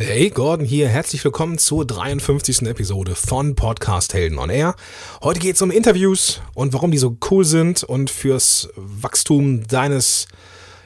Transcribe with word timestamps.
Hey, 0.00 0.30
Gordon 0.30 0.64
hier. 0.64 0.86
Herzlich 0.86 1.24
willkommen 1.24 1.58
zur 1.58 1.84
53. 1.84 2.62
Episode 2.62 3.16
von 3.16 3.56
Podcast 3.56 4.14
Helden 4.14 4.38
on 4.38 4.48
Air. 4.48 4.76
Heute 5.24 5.40
geht 5.40 5.56
es 5.56 5.62
um 5.62 5.72
Interviews 5.72 6.40
und 6.54 6.72
warum 6.72 6.92
die 6.92 6.98
so 6.98 7.16
cool 7.28 7.44
sind 7.44 7.82
und 7.82 8.08
fürs 8.08 8.68
Wachstum 8.76 9.66
deines, 9.66 10.28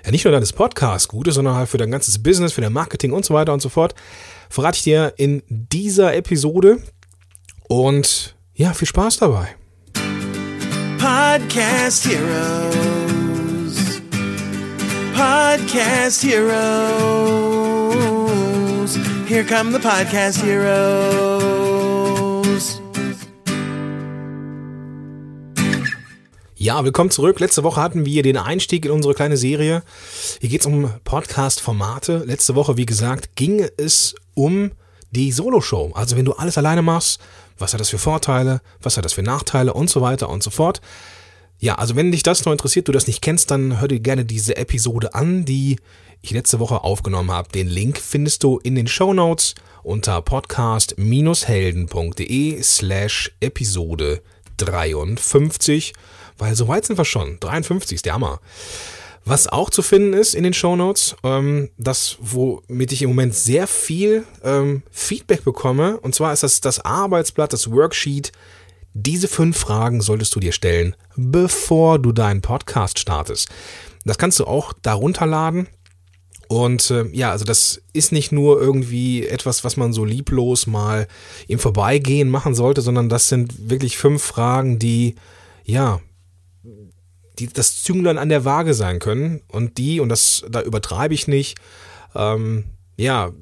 ja 0.02 0.12
nicht 0.12 0.24
nur 0.24 0.32
deines 0.32 0.54
Podcasts 0.54 1.08
gut 1.08 1.28
ist, 1.28 1.34
sondern 1.34 1.56
halt 1.56 1.68
für 1.68 1.76
dein 1.76 1.90
ganzes 1.90 2.22
Business, 2.22 2.54
für 2.54 2.62
dein 2.62 2.72
Marketing 2.72 3.12
und 3.12 3.26
so 3.26 3.34
weiter 3.34 3.52
und 3.52 3.60
so 3.60 3.68
fort. 3.68 3.94
Verrate 4.48 4.78
ich 4.78 4.84
dir 4.84 5.12
in 5.18 5.42
dieser 5.46 6.14
Episode 6.14 6.78
und 7.68 8.34
ja, 8.54 8.72
viel 8.72 8.88
Spaß 8.88 9.18
dabei. 9.18 9.56
Podcast 10.98 12.06
Heroes. 12.06 13.76
Podcast 15.14 16.24
Heroes. 16.24 17.61
Here 19.32 19.44
come 19.44 19.72
the 19.72 19.78
Podcast 19.78 20.42
Heroes. 20.42 20.82
Ja, 26.54 26.84
willkommen 26.84 27.10
zurück. 27.10 27.40
Letzte 27.40 27.62
Woche 27.62 27.80
hatten 27.80 28.04
wir 28.04 28.22
den 28.22 28.36
Einstieg 28.36 28.84
in 28.84 28.90
unsere 28.90 29.14
kleine 29.14 29.38
Serie. 29.38 29.84
Hier 30.42 30.50
geht 30.50 30.60
es 30.60 30.66
um 30.66 30.90
Podcast-Formate. 31.04 32.24
Letzte 32.26 32.56
Woche, 32.56 32.76
wie 32.76 32.84
gesagt, 32.84 33.34
ging 33.34 33.66
es 33.78 34.14
um 34.34 34.72
die 35.12 35.32
Solo-Show. 35.32 35.92
Also 35.94 36.18
wenn 36.18 36.26
du 36.26 36.34
alles 36.34 36.58
alleine 36.58 36.82
machst, 36.82 37.18
was 37.56 37.72
hat 37.72 37.80
das 37.80 37.88
für 37.88 37.96
Vorteile, 37.96 38.60
was 38.82 38.98
hat 38.98 39.06
das 39.06 39.14
für 39.14 39.22
Nachteile 39.22 39.72
und 39.72 39.88
so 39.88 40.02
weiter 40.02 40.28
und 40.28 40.42
so 40.42 40.50
fort. 40.50 40.82
Ja, 41.58 41.76
also 41.76 41.96
wenn 41.96 42.12
dich 42.12 42.22
das 42.22 42.44
noch 42.44 42.52
interessiert, 42.52 42.88
du 42.88 42.92
das 42.92 43.06
nicht 43.06 43.22
kennst, 43.22 43.50
dann 43.50 43.80
hör 43.80 43.88
dir 43.88 44.00
gerne 44.00 44.26
diese 44.26 44.58
Episode 44.58 45.14
an, 45.14 45.46
die 45.46 45.78
ich 46.22 46.30
letzte 46.30 46.60
Woche 46.60 46.84
aufgenommen 46.84 47.32
habe. 47.32 47.50
Den 47.50 47.68
Link 47.68 47.98
findest 47.98 48.44
du 48.44 48.58
in 48.58 48.76
den 48.76 48.86
Show 48.86 49.12
Notes 49.12 49.56
unter 49.82 50.22
podcast-helden.de 50.22 52.62
slash 52.62 53.32
Episode 53.40 54.22
53, 54.58 55.92
weil 56.38 56.54
so 56.54 56.68
weit 56.68 56.86
sind 56.86 56.96
wir 56.96 57.04
schon. 57.04 57.40
53 57.40 57.96
ist 57.96 58.06
der 58.06 58.14
Hammer. 58.14 58.40
Was 59.24 59.46
auch 59.46 59.70
zu 59.70 59.82
finden 59.82 60.14
ist 60.14 60.34
in 60.34 60.42
den 60.42 60.54
Show 60.54 60.74
Notes, 60.74 61.14
ähm, 61.22 61.70
das, 61.78 62.16
womit 62.20 62.90
ich 62.92 63.02
im 63.02 63.10
Moment 63.10 63.34
sehr 63.34 63.68
viel 63.68 64.24
ähm, 64.42 64.82
Feedback 64.90 65.44
bekomme, 65.44 66.00
und 66.00 66.14
zwar 66.14 66.32
ist 66.32 66.42
das 66.42 66.60
das 66.60 66.80
Arbeitsblatt, 66.80 67.52
das 67.52 67.70
Worksheet. 67.70 68.32
Diese 68.94 69.28
fünf 69.28 69.58
Fragen 69.58 70.00
solltest 70.00 70.34
du 70.34 70.40
dir 70.40 70.52
stellen, 70.52 70.96
bevor 71.16 71.98
du 71.98 72.12
deinen 72.12 72.42
Podcast 72.42 72.98
startest. 72.98 73.48
Das 74.04 74.18
kannst 74.18 74.40
du 74.40 74.44
auch 74.44 74.72
darunter 74.82 75.26
laden. 75.26 75.68
Und 76.52 76.90
äh, 76.90 77.06
ja, 77.12 77.30
also 77.30 77.46
das 77.46 77.80
ist 77.94 78.12
nicht 78.12 78.30
nur 78.30 78.60
irgendwie 78.60 79.26
etwas, 79.26 79.64
was 79.64 79.78
man 79.78 79.94
so 79.94 80.04
lieblos 80.04 80.66
mal 80.66 81.08
im 81.48 81.58
Vorbeigehen 81.58 82.28
machen 82.28 82.54
sollte, 82.54 82.82
sondern 82.82 83.08
das 83.08 83.30
sind 83.30 83.70
wirklich 83.70 83.96
fünf 83.96 84.22
Fragen, 84.22 84.78
die 84.78 85.14
ja, 85.64 86.00
die 87.38 87.46
das 87.46 87.82
Zünglein 87.82 88.18
an 88.18 88.28
der 88.28 88.44
Waage 88.44 88.74
sein 88.74 88.98
können 88.98 89.40
und 89.48 89.78
die, 89.78 89.98
und 89.98 90.10
das, 90.10 90.44
da 90.46 90.60
übertreibe 90.60 91.14
ich 91.14 91.26
nicht, 91.26 91.56
ähm, 92.14 92.64
ja, 92.98 93.32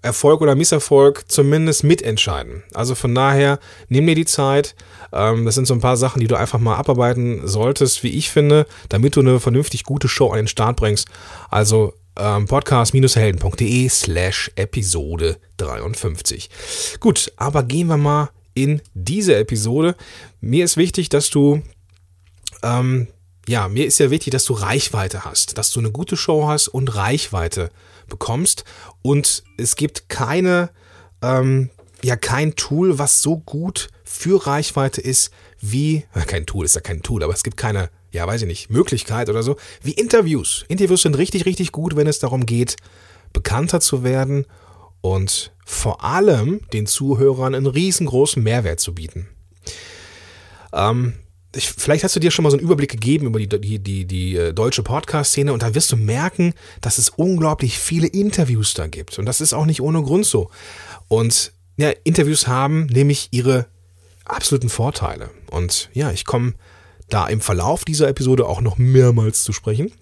Erfolg 0.00 0.40
oder 0.40 0.54
Misserfolg 0.54 1.24
zumindest 1.26 1.82
mitentscheiden. 1.82 2.62
Also 2.72 2.94
von 2.94 3.12
daher, 3.16 3.58
nimm 3.88 4.06
dir 4.06 4.14
die 4.14 4.26
Zeit. 4.26 4.76
Ähm, 5.12 5.44
das 5.44 5.56
sind 5.56 5.66
so 5.66 5.74
ein 5.74 5.80
paar 5.80 5.96
Sachen, 5.96 6.20
die 6.20 6.28
du 6.28 6.36
einfach 6.36 6.60
mal 6.60 6.76
abarbeiten 6.76 7.48
solltest, 7.48 8.04
wie 8.04 8.16
ich 8.16 8.30
finde, 8.30 8.68
damit 8.88 9.16
du 9.16 9.20
eine 9.20 9.40
vernünftig 9.40 9.82
gute 9.82 10.06
Show 10.06 10.30
an 10.30 10.36
den 10.36 10.46
Start 10.46 10.76
bringst. 10.76 11.08
Also 11.50 11.94
ähm, 12.16 12.46
podcast-helden.de 12.46 13.88
slash 13.88 14.50
Episode 14.56 15.38
53. 15.56 16.50
Gut, 17.00 17.32
aber 17.36 17.62
gehen 17.62 17.88
wir 17.88 17.96
mal 17.96 18.30
in 18.54 18.82
diese 18.94 19.36
Episode. 19.36 19.96
Mir 20.40 20.64
ist 20.64 20.76
wichtig, 20.76 21.08
dass 21.08 21.30
du, 21.30 21.62
ähm, 22.62 23.08
ja, 23.48 23.68
mir 23.68 23.86
ist 23.86 23.98
ja 23.98 24.10
wichtig, 24.10 24.32
dass 24.32 24.44
du 24.44 24.54
Reichweite 24.54 25.24
hast, 25.24 25.58
dass 25.58 25.70
du 25.70 25.80
eine 25.80 25.90
gute 25.90 26.16
Show 26.16 26.46
hast 26.46 26.68
und 26.68 26.94
Reichweite 26.94 27.70
bekommst. 28.08 28.64
Und 29.02 29.44
es 29.56 29.76
gibt 29.76 30.08
keine, 30.08 30.70
ähm, 31.22 31.70
ja, 32.02 32.16
kein 32.16 32.56
Tool, 32.56 32.98
was 32.98 33.22
so 33.22 33.38
gut 33.38 33.88
für 34.04 34.46
Reichweite 34.46 35.00
ist 35.00 35.30
wie, 35.60 36.04
kein 36.26 36.46
Tool 36.46 36.64
ist 36.64 36.74
ja 36.74 36.80
kein 36.80 37.02
Tool, 37.02 37.22
aber 37.22 37.34
es 37.34 37.42
gibt 37.42 37.56
keine 37.56 37.90
ja, 38.12 38.26
weiß 38.26 38.42
ich 38.42 38.48
nicht, 38.48 38.70
Möglichkeit 38.70 39.28
oder 39.28 39.42
so, 39.42 39.56
wie 39.82 39.92
Interviews. 39.92 40.64
Interviews 40.68 41.02
sind 41.02 41.16
richtig, 41.16 41.46
richtig 41.46 41.72
gut, 41.72 41.96
wenn 41.96 42.06
es 42.06 42.18
darum 42.18 42.46
geht, 42.46 42.76
bekannter 43.32 43.80
zu 43.80 44.02
werden 44.02 44.46
und 45.00 45.52
vor 45.64 46.04
allem 46.04 46.60
den 46.72 46.86
Zuhörern 46.86 47.54
einen 47.54 47.66
riesengroßen 47.66 48.42
Mehrwert 48.42 48.80
zu 48.80 48.94
bieten. 48.94 49.28
Ähm, 50.72 51.14
ich, 51.54 51.68
vielleicht 51.68 52.04
hast 52.04 52.14
du 52.14 52.20
dir 52.20 52.30
schon 52.30 52.42
mal 52.44 52.50
so 52.50 52.56
einen 52.56 52.64
Überblick 52.64 52.90
gegeben 52.90 53.26
über 53.26 53.38
die, 53.38 53.48
die, 53.48 53.78
die, 53.78 54.04
die 54.04 54.36
äh, 54.36 54.52
deutsche 54.52 54.82
Podcast-Szene 54.82 55.52
und 55.52 55.62
dann 55.62 55.74
wirst 55.74 55.90
du 55.90 55.96
merken, 55.96 56.54
dass 56.80 56.98
es 56.98 57.08
unglaublich 57.08 57.78
viele 57.78 58.06
Interviews 58.06 58.74
da 58.74 58.86
gibt. 58.86 59.18
Und 59.18 59.26
das 59.26 59.40
ist 59.40 59.52
auch 59.52 59.66
nicht 59.66 59.80
ohne 59.80 60.02
Grund 60.02 60.26
so. 60.26 60.50
Und 61.08 61.52
ja, 61.76 61.90
Interviews 62.04 62.46
haben 62.46 62.86
nämlich 62.86 63.28
ihre 63.32 63.66
absoluten 64.24 64.68
Vorteile. 64.68 65.30
Und 65.50 65.90
ja, 65.92 66.12
ich 66.12 66.24
komme 66.24 66.54
da 67.12 67.26
im 67.26 67.40
Verlauf 67.40 67.84
dieser 67.84 68.08
Episode 68.08 68.46
auch 68.46 68.60
noch 68.60 68.78
mehrmals 68.78 69.44
zu 69.44 69.52
sprechen. 69.52 69.92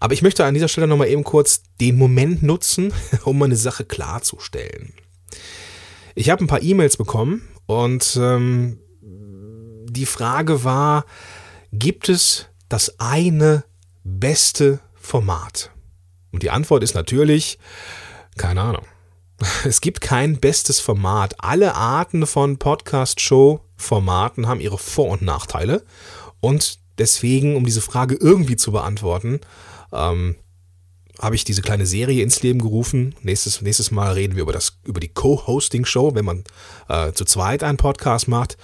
Aber 0.00 0.14
ich 0.14 0.22
möchte 0.22 0.44
an 0.44 0.54
dieser 0.54 0.68
Stelle 0.68 0.86
nochmal 0.86 1.08
eben 1.08 1.24
kurz 1.24 1.62
den 1.80 1.96
Moment 1.96 2.42
nutzen, 2.42 2.92
um 3.24 3.42
eine 3.42 3.56
Sache 3.56 3.84
klarzustellen. 3.84 4.92
Ich 6.14 6.30
habe 6.30 6.44
ein 6.44 6.48
paar 6.48 6.62
E-Mails 6.62 6.96
bekommen 6.96 7.48
und 7.66 8.18
ähm, 8.20 8.78
die 9.02 10.06
Frage 10.06 10.64
war, 10.64 11.04
gibt 11.72 12.08
es 12.08 12.46
das 12.68 12.98
eine 12.98 13.64
beste 14.04 14.80
Format? 14.94 15.70
Und 16.32 16.42
die 16.42 16.50
Antwort 16.50 16.82
ist 16.82 16.94
natürlich, 16.94 17.58
keine 18.36 18.62
Ahnung. 18.62 18.84
Es 19.64 19.80
gibt 19.80 20.00
kein 20.00 20.38
bestes 20.38 20.80
Format. 20.80 21.36
Alle 21.38 21.74
Arten 21.74 22.26
von 22.26 22.58
Podcast-Show-Formaten 22.58 24.48
haben 24.48 24.60
ihre 24.60 24.78
Vor- 24.78 25.10
und 25.10 25.22
Nachteile. 25.22 25.84
Und 26.40 26.78
deswegen, 26.98 27.56
um 27.56 27.64
diese 27.64 27.80
Frage 27.80 28.16
irgendwie 28.16 28.56
zu 28.56 28.72
beantworten, 28.72 29.40
ähm, 29.92 30.36
habe 31.20 31.34
ich 31.34 31.44
diese 31.44 31.62
kleine 31.62 31.86
Serie 31.86 32.22
ins 32.22 32.42
Leben 32.42 32.60
gerufen. 32.60 33.14
Nächstes, 33.22 33.60
nächstes 33.60 33.90
Mal 33.90 34.12
reden 34.12 34.36
wir 34.36 34.42
über, 34.42 34.52
das, 34.52 34.78
über 34.84 35.00
die 35.00 35.08
Co-Hosting-Show, 35.08 36.14
wenn 36.14 36.24
man 36.24 36.44
äh, 36.88 37.12
zu 37.12 37.24
zweit 37.24 37.64
einen 37.64 37.76
Podcast 37.78 38.28
macht. 38.28 38.56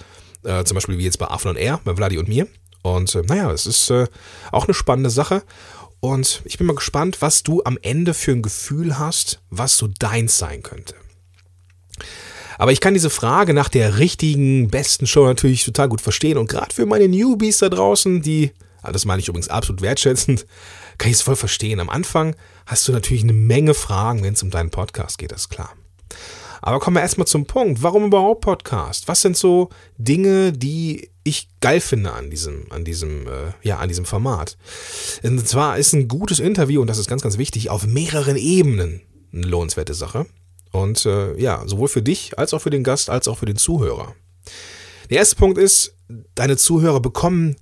Äh, 0.43 0.63
zum 0.63 0.75
Beispiel 0.75 0.97
wie 0.97 1.03
jetzt 1.03 1.19
bei 1.19 1.27
Afron 1.27 1.57
Air, 1.57 1.81
bei 1.83 1.95
Vladi 1.95 2.17
und 2.17 2.29
mir. 2.29 2.47
Und 2.81 3.13
äh, 3.15 3.23
naja, 3.23 3.51
es 3.51 3.65
ist 3.65 3.89
äh, 3.89 4.07
auch 4.51 4.65
eine 4.65 4.73
spannende 4.73 5.09
Sache. 5.09 5.43
Und 6.05 6.43
ich 6.45 6.59
bin 6.59 6.67
mal 6.67 6.75
gespannt, 6.75 7.17
was 7.21 7.41
du 7.41 7.63
am 7.63 7.79
Ende 7.81 8.13
für 8.13 8.31
ein 8.31 8.43
Gefühl 8.43 8.99
hast, 8.99 9.41
was 9.49 9.75
so 9.75 9.87
deins 9.87 10.37
sein 10.37 10.61
könnte. 10.61 10.93
Aber 12.59 12.71
ich 12.71 12.79
kann 12.79 12.93
diese 12.93 13.09
Frage 13.09 13.55
nach 13.55 13.69
der 13.69 13.97
richtigen, 13.97 14.67
besten 14.67 15.07
Show 15.07 15.25
natürlich 15.25 15.65
total 15.65 15.89
gut 15.89 16.01
verstehen. 16.01 16.37
Und 16.37 16.47
gerade 16.47 16.75
für 16.75 16.85
meine 16.85 17.07
Newbies 17.07 17.57
da 17.57 17.69
draußen, 17.69 18.21
die, 18.21 18.51
ah, 18.83 18.91
das 18.91 19.05
meine 19.05 19.19
ich 19.19 19.29
übrigens 19.29 19.49
absolut 19.49 19.81
wertschätzend, 19.81 20.45
kann 20.99 21.09
ich 21.09 21.17
es 21.17 21.23
voll 21.23 21.35
verstehen. 21.35 21.79
Am 21.79 21.89
Anfang 21.89 22.35
hast 22.67 22.87
du 22.87 22.91
natürlich 22.91 23.23
eine 23.23 23.33
Menge 23.33 23.73
Fragen, 23.73 24.21
wenn 24.21 24.35
es 24.35 24.43
um 24.43 24.51
deinen 24.51 24.69
Podcast 24.69 25.17
geht, 25.17 25.31
das 25.31 25.41
ist 25.41 25.49
klar. 25.49 25.73
Aber 26.61 26.79
kommen 26.79 26.97
wir 26.97 27.01
erstmal 27.01 27.25
zum 27.25 27.47
Punkt. 27.47 27.81
Warum 27.81 28.05
überhaupt 28.05 28.41
Podcast? 28.41 29.07
Was 29.07 29.21
sind 29.21 29.37
so 29.37 29.69
Dinge, 29.97 30.53
die 30.53 31.09
ich 31.25 31.49
geil 31.59 31.81
finde 31.81 32.13
an 32.13 32.29
diesem, 32.29 32.71
an 32.71 32.85
diesem, 32.85 33.27
äh, 33.27 33.51
ja, 33.61 33.79
an 33.79 33.89
diesem 33.89 34.05
Format? 34.05 34.57
Und 35.23 35.45
zwar 35.47 35.77
ist 35.77 35.91
ein 35.93 36.07
gutes 36.07 36.39
Interview, 36.39 36.79
und 36.79 36.87
das 36.87 36.97
ist 36.97 37.09
ganz, 37.09 37.21
ganz 37.21 37.37
wichtig, 37.37 37.69
auf 37.69 37.85
mehreren 37.85 38.37
Ebenen 38.37 39.01
eine 39.33 39.47
lohnenswerte 39.47 39.93
Sache. 39.93 40.25
Und 40.71 41.05
äh, 41.05 41.37
ja, 41.39 41.63
sowohl 41.67 41.87
für 41.87 42.01
dich 42.01 42.39
als 42.39 42.53
auch 42.53 42.59
für 42.59 42.69
den 42.69 42.83
Gast 42.83 43.09
als 43.09 43.27
auch 43.27 43.37
für 43.37 43.45
den 43.45 43.57
Zuhörer. 43.57 44.15
Der 45.09 45.17
erste 45.17 45.35
Punkt 45.35 45.57
ist, 45.57 45.95
deine 46.35 46.57
Zuhörer 46.57 47.01
bekommen 47.01 47.57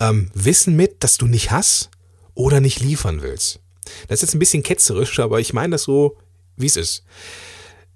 ähm, 0.00 0.30
Wissen 0.34 0.76
mit, 0.76 1.02
das 1.02 1.16
du 1.16 1.26
nicht 1.26 1.50
hast 1.50 1.90
oder 2.34 2.60
nicht 2.60 2.80
liefern 2.80 3.22
willst. 3.22 3.60
Das 4.08 4.18
ist 4.18 4.22
jetzt 4.22 4.34
ein 4.34 4.38
bisschen 4.38 4.62
ketzerisch, 4.62 5.18
aber 5.20 5.40
ich 5.40 5.52
meine 5.52 5.72
das 5.72 5.84
so, 5.84 6.16
wie 6.56 6.66
es 6.66 6.76
ist 6.76 7.04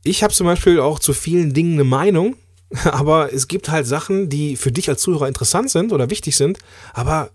ich 0.09 0.23
habe 0.23 0.33
zum 0.33 0.47
Beispiel 0.47 0.81
auch 0.81 0.99
zu 0.99 1.13
vielen 1.13 1.53
Dingen 1.53 1.75
eine 1.75 1.85
Meinung, 1.85 2.37
aber 2.85 3.33
es 3.33 3.49
gibt 3.49 3.71
halt 3.71 3.87
Sachen, 3.87 4.29
die 4.29 4.57
für 4.57 4.73
dich 4.73 4.89
als 4.89 5.01
Zuhörer 5.01 5.29
interessant 5.29 5.71
sind 5.71 5.93
oder 5.93 6.11
wichtig 6.11 6.37
sind, 6.37 6.59
aber 6.93 7.31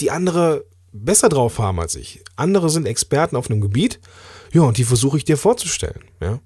die 0.00 0.10
andere 0.10 0.64
besser 0.92 1.28
drauf 1.28 1.58
haben 1.58 1.80
als 1.80 1.94
ich. 1.94 2.22
Andere 2.36 2.70
sind 2.70 2.86
Experten 2.86 3.36
auf 3.36 3.50
einem 3.50 3.60
Gebiet, 3.60 4.00
ja, 4.52 4.62
und 4.62 4.78
die 4.78 4.84
versuche 4.84 5.18
ich 5.18 5.24
dir 5.24 5.36
vorzustellen, 5.36 6.04
ja. 6.20 6.40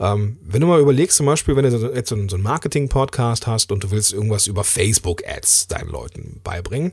Ähm, 0.00 0.38
wenn 0.42 0.60
du 0.60 0.66
mal 0.66 0.80
überlegst, 0.80 1.16
zum 1.16 1.26
Beispiel, 1.26 1.54
wenn 1.54 1.64
du 1.64 1.92
jetzt 1.94 2.08
so 2.08 2.16
einen 2.16 2.42
Marketing-Podcast 2.42 3.46
hast 3.46 3.70
und 3.70 3.84
du 3.84 3.90
willst 3.90 4.12
irgendwas 4.12 4.46
über 4.48 4.64
Facebook-Ads 4.64 5.68
deinen 5.68 5.90
Leuten 5.90 6.40
beibringen, 6.42 6.92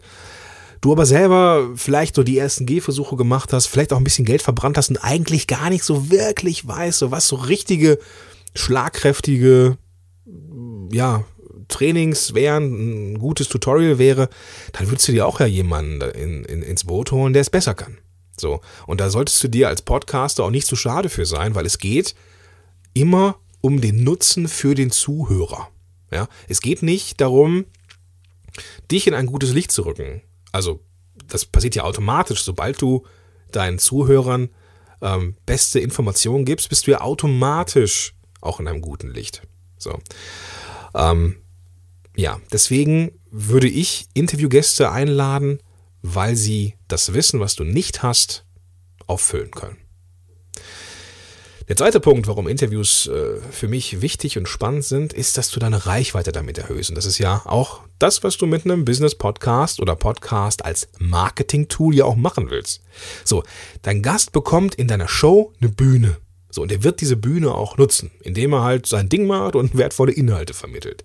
du 0.82 0.92
aber 0.92 1.06
selber 1.06 1.70
vielleicht 1.76 2.16
so 2.16 2.24
die 2.24 2.38
ersten 2.38 2.66
Gehversuche 2.66 3.16
gemacht 3.16 3.52
hast, 3.52 3.66
vielleicht 3.68 3.94
auch 3.94 3.98
ein 3.98 4.04
bisschen 4.04 4.26
Geld 4.26 4.42
verbrannt 4.42 4.78
hast 4.78 4.90
und 4.90 4.98
eigentlich 4.98 5.48
gar 5.48 5.70
nicht 5.70 5.84
so 5.84 6.12
wirklich 6.12 6.68
weißt, 6.68 7.00
so 7.00 7.12
was 7.12 7.28
so 7.28 7.38
richtige, 7.38 8.00
schlagkräftige, 8.54 9.78
ja, 10.92 11.24
Trainings 11.68 12.34
wären, 12.34 13.14
ein 13.14 13.20
gutes 13.20 13.48
Tutorial 13.48 14.00
wäre, 14.00 14.30
dann 14.74 14.90
würdest 14.90 15.08
du 15.08 15.12
dir 15.12 15.28
auch 15.28 15.40
ja 15.40 15.46
jemanden 15.46 16.02
in, 16.02 16.44
in, 16.46 16.62
ins 16.62 16.86
Boot 16.86 17.12
holen, 17.12 17.34
der 17.34 17.42
es 17.42 17.50
besser 17.50 17.74
kann. 17.74 17.98
So. 18.40 18.62
Und 18.88 19.02
da 19.02 19.10
solltest 19.10 19.44
du 19.44 19.48
dir 19.48 19.68
als 19.68 19.82
Podcaster 19.82 20.44
auch 20.44 20.50
nicht 20.50 20.68
zu 20.68 20.76
so 20.76 20.80
schade 20.80 21.10
für 21.10 21.26
sein, 21.26 21.56
weil 21.56 21.66
es 21.66 21.78
geht 21.78 22.16
immer 22.94 23.40
um 23.62 23.82
den 23.82 24.04
Nutzen 24.04 24.48
für 24.48 24.76
den 24.76 24.92
Zuhörer. 24.92 25.70
Ja, 26.12 26.28
es 26.48 26.62
geht 26.62 26.82
nicht 26.82 27.22
darum, 27.22 27.66
dich 28.90 29.06
in 29.06 29.14
ein 29.14 29.28
gutes 29.28 29.54
Licht 29.54 29.72
zu 29.72 29.84
rücken. 29.84 30.22
Also, 30.52 30.84
das 31.28 31.46
passiert 31.46 31.76
ja 31.76 31.84
automatisch, 31.84 32.44
sobald 32.44 32.82
du 32.82 33.06
deinen 33.52 33.78
Zuhörern 33.78 34.50
ähm, 35.02 35.36
beste 35.46 35.80
Informationen 35.80 36.46
gibst, 36.46 36.70
bist 36.70 36.88
du 36.88 36.92
ja 36.92 37.02
automatisch 37.02 38.16
auch 38.42 38.60
in 38.60 38.68
einem 38.68 38.82
guten 38.82 39.12
Licht. 39.12 39.44
So. 39.80 40.00
Ähm, 40.94 41.38
ja, 42.16 42.40
deswegen 42.52 43.12
würde 43.32 43.68
ich 43.68 44.08
Interviewgäste 44.14 44.92
einladen, 44.92 45.60
weil 46.02 46.36
sie 46.36 46.76
das 46.88 47.14
Wissen, 47.14 47.40
was 47.40 47.56
du 47.56 47.64
nicht 47.64 48.04
hast, 48.04 48.46
auffüllen 49.08 49.52
können. 49.52 49.78
Der 51.70 51.76
zweite 51.76 52.00
Punkt, 52.00 52.28
warum 52.28 52.48
Interviews 52.48 53.06
äh, 53.06 53.40
für 53.52 53.68
mich 53.68 54.02
wichtig 54.02 54.40
und 54.40 54.48
spannend 54.48 54.84
sind, 54.86 55.14
ist, 55.14 55.38
dass 55.38 55.52
du 55.52 55.60
deine 55.60 55.86
Reichweite 55.86 56.32
damit 56.32 56.58
erhöhst. 56.58 56.90
Und 56.90 56.96
das 56.96 57.06
ist 57.06 57.20
ja 57.20 57.44
auch 57.46 57.82
das, 58.00 58.24
was 58.24 58.38
du 58.38 58.48
mit 58.48 58.66
einem 58.66 58.86
Business-Podcast 58.86 59.80
oder 59.80 59.96
Podcast 59.96 60.66
als 60.66 60.88
Marketing-Tool 60.98 61.94
ja 61.94 62.06
auch 62.06 62.16
machen 62.16 62.50
willst. 62.50 62.82
So, 63.24 63.44
dein 63.84 64.02
Gast 64.02 64.32
bekommt 64.32 64.74
in 64.76 64.88
deiner 64.88 65.08
Show 65.08 65.54
eine 65.62 65.70
Bühne. 65.70 66.18
So, 66.50 66.62
und 66.62 66.72
er 66.72 66.84
wird 66.84 67.02
diese 67.02 67.16
Bühne 67.16 67.54
auch 67.54 67.78
nutzen, 67.78 68.12
indem 68.22 68.54
er 68.54 68.64
halt 68.64 68.86
sein 68.86 69.10
Ding 69.10 69.28
macht 69.28 69.56
und 69.56 69.78
wertvolle 69.78 70.12
Inhalte 70.12 70.54
vermittelt. 70.54 71.04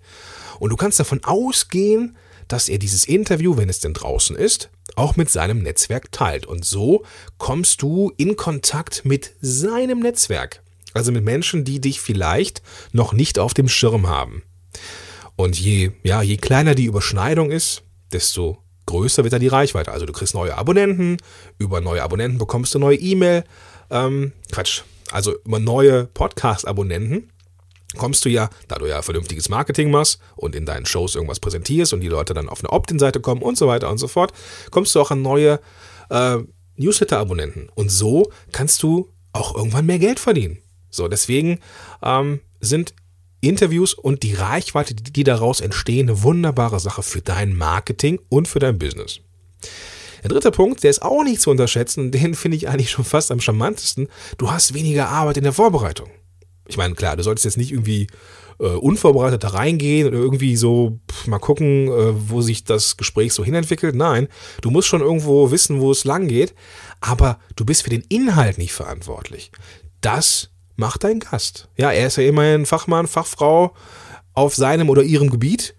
Und 0.59 0.69
du 0.69 0.75
kannst 0.75 0.99
davon 0.99 1.23
ausgehen, 1.23 2.17
dass 2.47 2.69
er 2.69 2.77
dieses 2.77 3.05
Interview, 3.05 3.57
wenn 3.57 3.69
es 3.69 3.79
denn 3.79 3.93
draußen 3.93 4.35
ist, 4.35 4.69
auch 4.95 5.15
mit 5.15 5.29
seinem 5.29 5.63
Netzwerk 5.63 6.11
teilt. 6.11 6.45
Und 6.45 6.63
so 6.63 7.03
kommst 7.37 7.81
du 7.81 8.11
in 8.17 8.35
Kontakt 8.35 9.03
mit 9.03 9.31
seinem 9.41 9.99
Netzwerk. 9.99 10.61
Also 10.93 11.11
mit 11.11 11.23
Menschen, 11.23 11.65
die 11.65 11.81
dich 11.81 11.99
vielleicht 11.99 12.61
noch 12.93 13.13
nicht 13.13 13.39
auf 13.39 13.53
dem 13.53 13.67
Schirm 13.67 14.07
haben. 14.07 14.43
Und 15.35 15.59
je, 15.59 15.91
ja, 16.03 16.21
je 16.21 16.37
kleiner 16.37 16.75
die 16.75 16.85
Überschneidung 16.85 17.51
ist, 17.51 17.83
desto 18.13 18.59
größer 18.85 19.23
wird 19.23 19.33
dann 19.33 19.41
die 19.41 19.47
Reichweite. 19.47 19.91
Also 19.91 20.05
du 20.05 20.13
kriegst 20.13 20.33
neue 20.33 20.57
Abonnenten, 20.57 21.17
über 21.57 21.81
neue 21.81 22.03
Abonnenten 22.03 22.37
bekommst 22.37 22.73
du 22.73 22.79
neue 22.79 22.97
E-Mail, 22.97 23.43
ähm, 23.89 24.31
Quatsch, 24.51 24.83
also 25.11 25.35
über 25.43 25.59
neue 25.59 26.05
Podcast-Abonnenten 26.07 27.31
kommst 27.97 28.25
du 28.25 28.29
ja, 28.29 28.49
da 28.67 28.75
du 28.75 28.87
ja 28.87 29.01
vernünftiges 29.01 29.49
Marketing 29.49 29.89
machst 29.91 30.19
und 30.35 30.55
in 30.55 30.65
deinen 30.65 30.85
Shows 30.85 31.15
irgendwas 31.15 31.39
präsentierst 31.39 31.93
und 31.93 32.01
die 32.01 32.07
Leute 32.07 32.33
dann 32.33 32.49
auf 32.49 32.59
eine 32.59 32.71
Opt-in-Seite 32.71 33.19
kommen 33.19 33.41
und 33.41 33.57
so 33.57 33.67
weiter 33.67 33.89
und 33.89 33.97
so 33.97 34.07
fort, 34.07 34.33
kommst 34.71 34.93
du 34.95 35.01
auch 35.01 35.11
an 35.11 35.21
neue 35.21 35.59
äh, 36.09 36.37
Newsletter-Abonnenten. 36.77 37.69
Und 37.73 37.89
so 37.89 38.31
kannst 38.51 38.83
du 38.83 39.09
auch 39.31 39.55
irgendwann 39.55 39.85
mehr 39.85 39.99
Geld 39.99 40.19
verdienen. 40.19 40.59
So, 40.89 41.07
deswegen 41.07 41.59
ähm, 42.01 42.41
sind 42.59 42.93
Interviews 43.41 43.93
und 43.93 44.23
die 44.23 44.33
Reichweite, 44.33 44.95
die 44.95 45.23
daraus 45.23 45.61
entstehen, 45.61 46.09
eine 46.09 46.23
wunderbare 46.23 46.79
Sache 46.79 47.03
für 47.03 47.21
dein 47.21 47.55
Marketing 47.55 48.19
und 48.29 48.47
für 48.47 48.59
dein 48.59 48.79
Business. 48.79 49.19
Der 50.25 50.29
dritte 50.29 50.49
Punkt, 50.49 50.81
der 50.81 50.89
ist 50.89 51.03
auch 51.03 51.23
nicht 51.23 51.39
zu 51.39 51.51
unterschätzen, 51.51 52.09
den 52.09 52.33
finde 52.33 52.57
ich 52.57 52.67
eigentlich 52.67 52.89
schon 52.89 53.05
fast 53.05 53.29
am 53.29 53.39
charmantesten. 53.39 54.07
Du 54.39 54.49
hast 54.49 54.73
weniger 54.73 55.09
Arbeit 55.09 55.37
in 55.37 55.43
der 55.43 55.53
Vorbereitung. 55.53 56.09
Ich 56.67 56.77
meine, 56.77 56.95
klar, 56.95 57.15
du 57.15 57.21
solltest 57.21 57.45
jetzt 57.45 57.57
nicht 57.57 57.71
irgendwie 57.71 58.07
äh, 58.59 58.69
unvorbereitet 58.69 59.43
da 59.43 59.49
reingehen 59.49 60.07
oder 60.07 60.17
irgendwie 60.17 60.55
so 60.55 60.99
pff, 61.11 61.27
mal 61.27 61.37
gucken, 61.37 61.89
äh, 61.89 62.31
wo 62.31 62.41
sich 62.41 62.63
das 62.63 62.97
Gespräch 62.97 63.33
so 63.33 63.45
hinentwickelt. 63.45 63.93
Nein, 63.93 64.27
du 64.61 64.71
musst 64.71 64.87
schon 64.87 65.01
irgendwo 65.01 65.51
wissen, 65.51 65.79
wo 65.79 65.91
es 65.91 66.05
lang 66.05 66.27
geht, 66.27 66.55
aber 67.01 67.37
du 67.55 67.63
bist 67.63 67.83
für 67.83 67.91
den 67.91 68.03
Inhalt 68.09 68.57
nicht 68.57 68.73
verantwortlich. 68.73 69.51
Das 70.01 70.49
macht 70.75 71.03
dein 71.03 71.19
Gast. 71.19 71.69
Ja, 71.77 71.91
er 71.91 72.07
ist 72.07 72.17
ja 72.17 72.23
immerhin 72.23 72.65
Fachmann, 72.65 73.05
Fachfrau 73.05 73.75
auf 74.33 74.55
seinem 74.55 74.89
oder 74.89 75.03
ihrem 75.03 75.29
Gebiet 75.29 75.75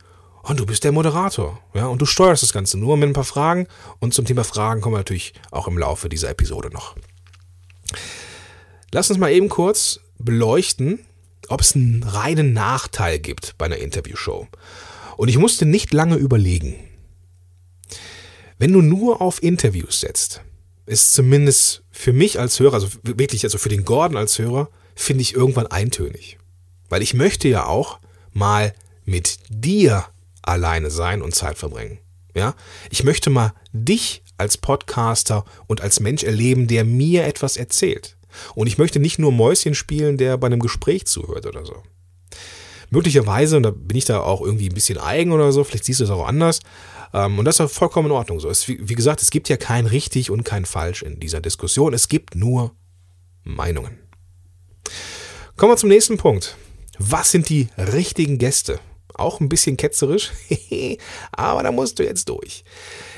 und 0.49 0.61
du 0.61 0.67
bist 0.67 0.85
der 0.85 0.93
Moderator. 0.93 1.61
Ja, 1.75 1.87
und 1.87 2.01
du 2.01 2.07
steuerst 2.07 2.43
das 2.43 2.53
Ganze 2.53 2.79
nur 2.79 2.97
mit 2.97 3.09
ein 3.09 3.15
paar 3.15 3.25
Fragen 3.25 3.67
und 3.99 4.15
zum 4.15 4.25
Thema 4.25 4.45
Fragen 4.45 4.81
kommen 4.81 4.95
wir 4.95 5.01
natürlich 5.01 5.35
auch 5.51 5.67
im 5.67 5.79
Laufe 5.79 6.09
dieser 6.09 6.31
Episode 6.31 6.71
noch. 6.71 6.97
Lass 8.93 9.11
uns 9.11 9.19
mal 9.19 9.33
eben 9.33 9.49
kurz 9.49 10.01
beleuchten, 10.19 11.01
ob 11.49 11.61
es 11.61 11.75
einen 11.75 12.03
reinen 12.03 12.53
Nachteil 12.53 13.19
gibt 13.19 13.59
bei 13.59 13.67
einer 13.67 13.79
Interviewshow. 13.79 14.47
Und 15.17 15.29
ich 15.29 15.39
musste 15.39 15.67
nicht 15.67 15.93
lange 15.93 16.17
überlegen. 16.17 16.77
Wenn 18.59 18.73
du 18.73 18.81
nur 18.83 19.21
auf 19.21 19.43
Interviews 19.43 20.01
setzt, 20.01 20.43
ist 20.87 21.13
zumindest 21.13 21.83
für 21.91 22.13
mich 22.13 22.39
als 22.39 22.59
Hörer, 22.61 22.75
also 22.75 22.89
wirklich, 23.03 23.45
also 23.45 23.59
für 23.59 23.69
den 23.69 23.85
Gordon 23.85 24.17
als 24.17 24.39
Hörer, 24.39 24.71
finde 24.95 25.23
ich 25.23 25.35
irgendwann 25.35 25.67
eintönig. 25.67 26.39
Weil 26.89 27.03
ich 27.03 27.15
möchte 27.15 27.49
ja 27.49 27.67
auch 27.67 27.99
mal 28.33 28.73
mit 29.05 29.39
dir 29.49 30.07
alleine 30.47 30.91
sein 30.91 31.23
und 31.23 31.35
Zeit 31.35 31.59
verbringen. 31.59 31.99
Ja? 32.35 32.55
Ich 32.91 33.05
möchte 33.05 33.31
mal 33.31 33.53
dich 33.73 34.23
als 34.39 34.57
Podcaster 34.57 35.45
und 35.67 35.81
als 35.81 36.01
Mensch 36.01 36.23
erleben, 36.23 36.67
der 36.67 36.85
mir 36.85 37.25
etwas 37.27 37.57
erzählt. 37.57 38.17
Und 38.55 38.67
ich 38.67 38.79
möchte 38.79 38.99
nicht 38.99 39.19
nur 39.19 39.33
Mäuschen 39.33 39.75
spielen, 39.75 40.19
der 40.19 40.37
bei 40.37 40.47
einem 40.47 40.61
Gespräch 40.61 41.07
zuhört 41.07 41.47
oder 41.47 41.65
so. 41.65 41.83
Möglicherweise, 42.91 43.57
und 43.57 43.63
da 43.63 43.71
bin 43.71 43.97
ich 43.97 44.05
da 44.05 44.21
auch 44.21 44.41
irgendwie 44.43 44.69
ein 44.69 44.75
bisschen 44.75 44.99
eigen 44.99 45.33
oder 45.33 45.53
so, 45.53 45.65
vielleicht 45.65 45.85
siehst 45.85 46.01
du 46.01 46.05
es 46.05 46.11
auch 46.11 46.27
anders. 46.27 46.61
Ähm, 47.13 47.39
und 47.39 47.45
das 47.45 47.59
ist 47.59 47.73
vollkommen 47.73 48.07
in 48.07 48.13
Ordnung 48.13 48.41
so. 48.41 48.49
Es, 48.49 48.69
wie 48.69 48.95
gesagt, 48.95 49.23
es 49.23 49.31
gibt 49.31 49.49
ja 49.49 49.57
kein 49.57 49.87
richtig 49.87 50.31
und 50.31 50.45
kein 50.45 50.67
falsch 50.67 51.03
in 51.03 51.19
dieser 51.19 51.41
Diskussion. 51.41 51.95
Es 51.95 52.09
gibt 52.09 52.35
nur 52.35 52.77
Meinungen. 53.43 53.99
Kommen 55.57 55.73
wir 55.73 55.77
zum 55.77 55.89
nächsten 55.89 56.17
Punkt. 56.19 56.57
Was 56.99 57.31
sind 57.31 57.49
die 57.49 57.69
richtigen 57.77 58.39
Gäste? 58.39 58.79
Auch 59.17 59.41
ein 59.41 59.49
bisschen 59.49 59.77
ketzerisch, 59.77 60.33
aber 61.33 61.63
da 61.63 61.73
musst 61.73 61.99
du 61.99 62.05
jetzt 62.05 62.29
durch. 62.29 62.65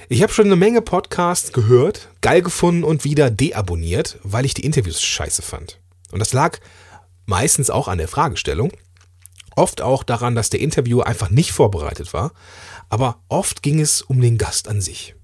Ich 0.09 0.23
habe 0.23 0.33
schon 0.33 0.47
eine 0.47 0.57
Menge 0.57 0.81
Podcasts 0.81 1.53
gehört, 1.53 2.09
geil 2.21 2.41
gefunden 2.41 2.85
und 2.85 3.05
wieder 3.05 3.31
deabonniert, 3.31 4.19
weil 4.23 4.45
ich 4.45 4.55
die 4.55 4.65
Interviews 4.65 5.03
scheiße 5.03 5.43
fand. 5.43 5.81
Und 6.13 6.21
das 6.21 6.33
lag 6.33 6.59
meistens 7.27 7.69
auch 7.69 7.89
an 7.89 7.99
der 7.99 8.09
Fragestellung, 8.09 8.73
oft 9.57 9.83
auch 9.83 10.05
daran, 10.05 10.35
dass 10.35 10.51
der 10.51 10.61
Interviewer 10.61 11.07
einfach 11.07 11.31
nicht 11.31 11.53
vorbereitet 11.53 12.13
war, 12.13 12.33
aber 12.89 13.21
oft 13.29 13.63
ging 13.63 13.81
es 13.81 14.01
um 14.01 14.21
den 14.21 14.39
Gast 14.39 14.69
an 14.69 14.81
sich. 14.81 15.15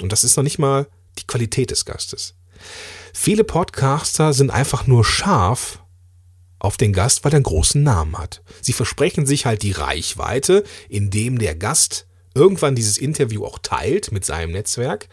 Und 0.00 0.10
das 0.10 0.24
ist 0.24 0.36
noch 0.36 0.44
nicht 0.44 0.58
mal 0.58 0.88
die 1.18 1.26
Qualität 1.26 1.70
des 1.70 1.84
Gastes. 1.84 2.34
Viele 3.12 3.44
Podcaster 3.44 4.32
sind 4.32 4.50
einfach 4.50 4.86
nur 4.86 5.04
scharf 5.04 5.82
auf 6.58 6.76
den 6.76 6.92
Gast, 6.92 7.24
weil 7.24 7.32
er 7.32 7.36
einen 7.36 7.44
großen 7.44 7.82
Namen 7.82 8.16
hat. 8.18 8.42
Sie 8.60 8.72
versprechen 8.72 9.26
sich 9.26 9.46
halt 9.46 9.62
die 9.62 9.72
Reichweite, 9.72 10.64
indem 10.88 11.38
der 11.38 11.54
Gast 11.54 12.06
irgendwann 12.34 12.74
dieses 12.74 12.98
Interview 12.98 13.44
auch 13.44 13.58
teilt 13.58 14.12
mit 14.12 14.24
seinem 14.24 14.52
Netzwerk. 14.52 15.08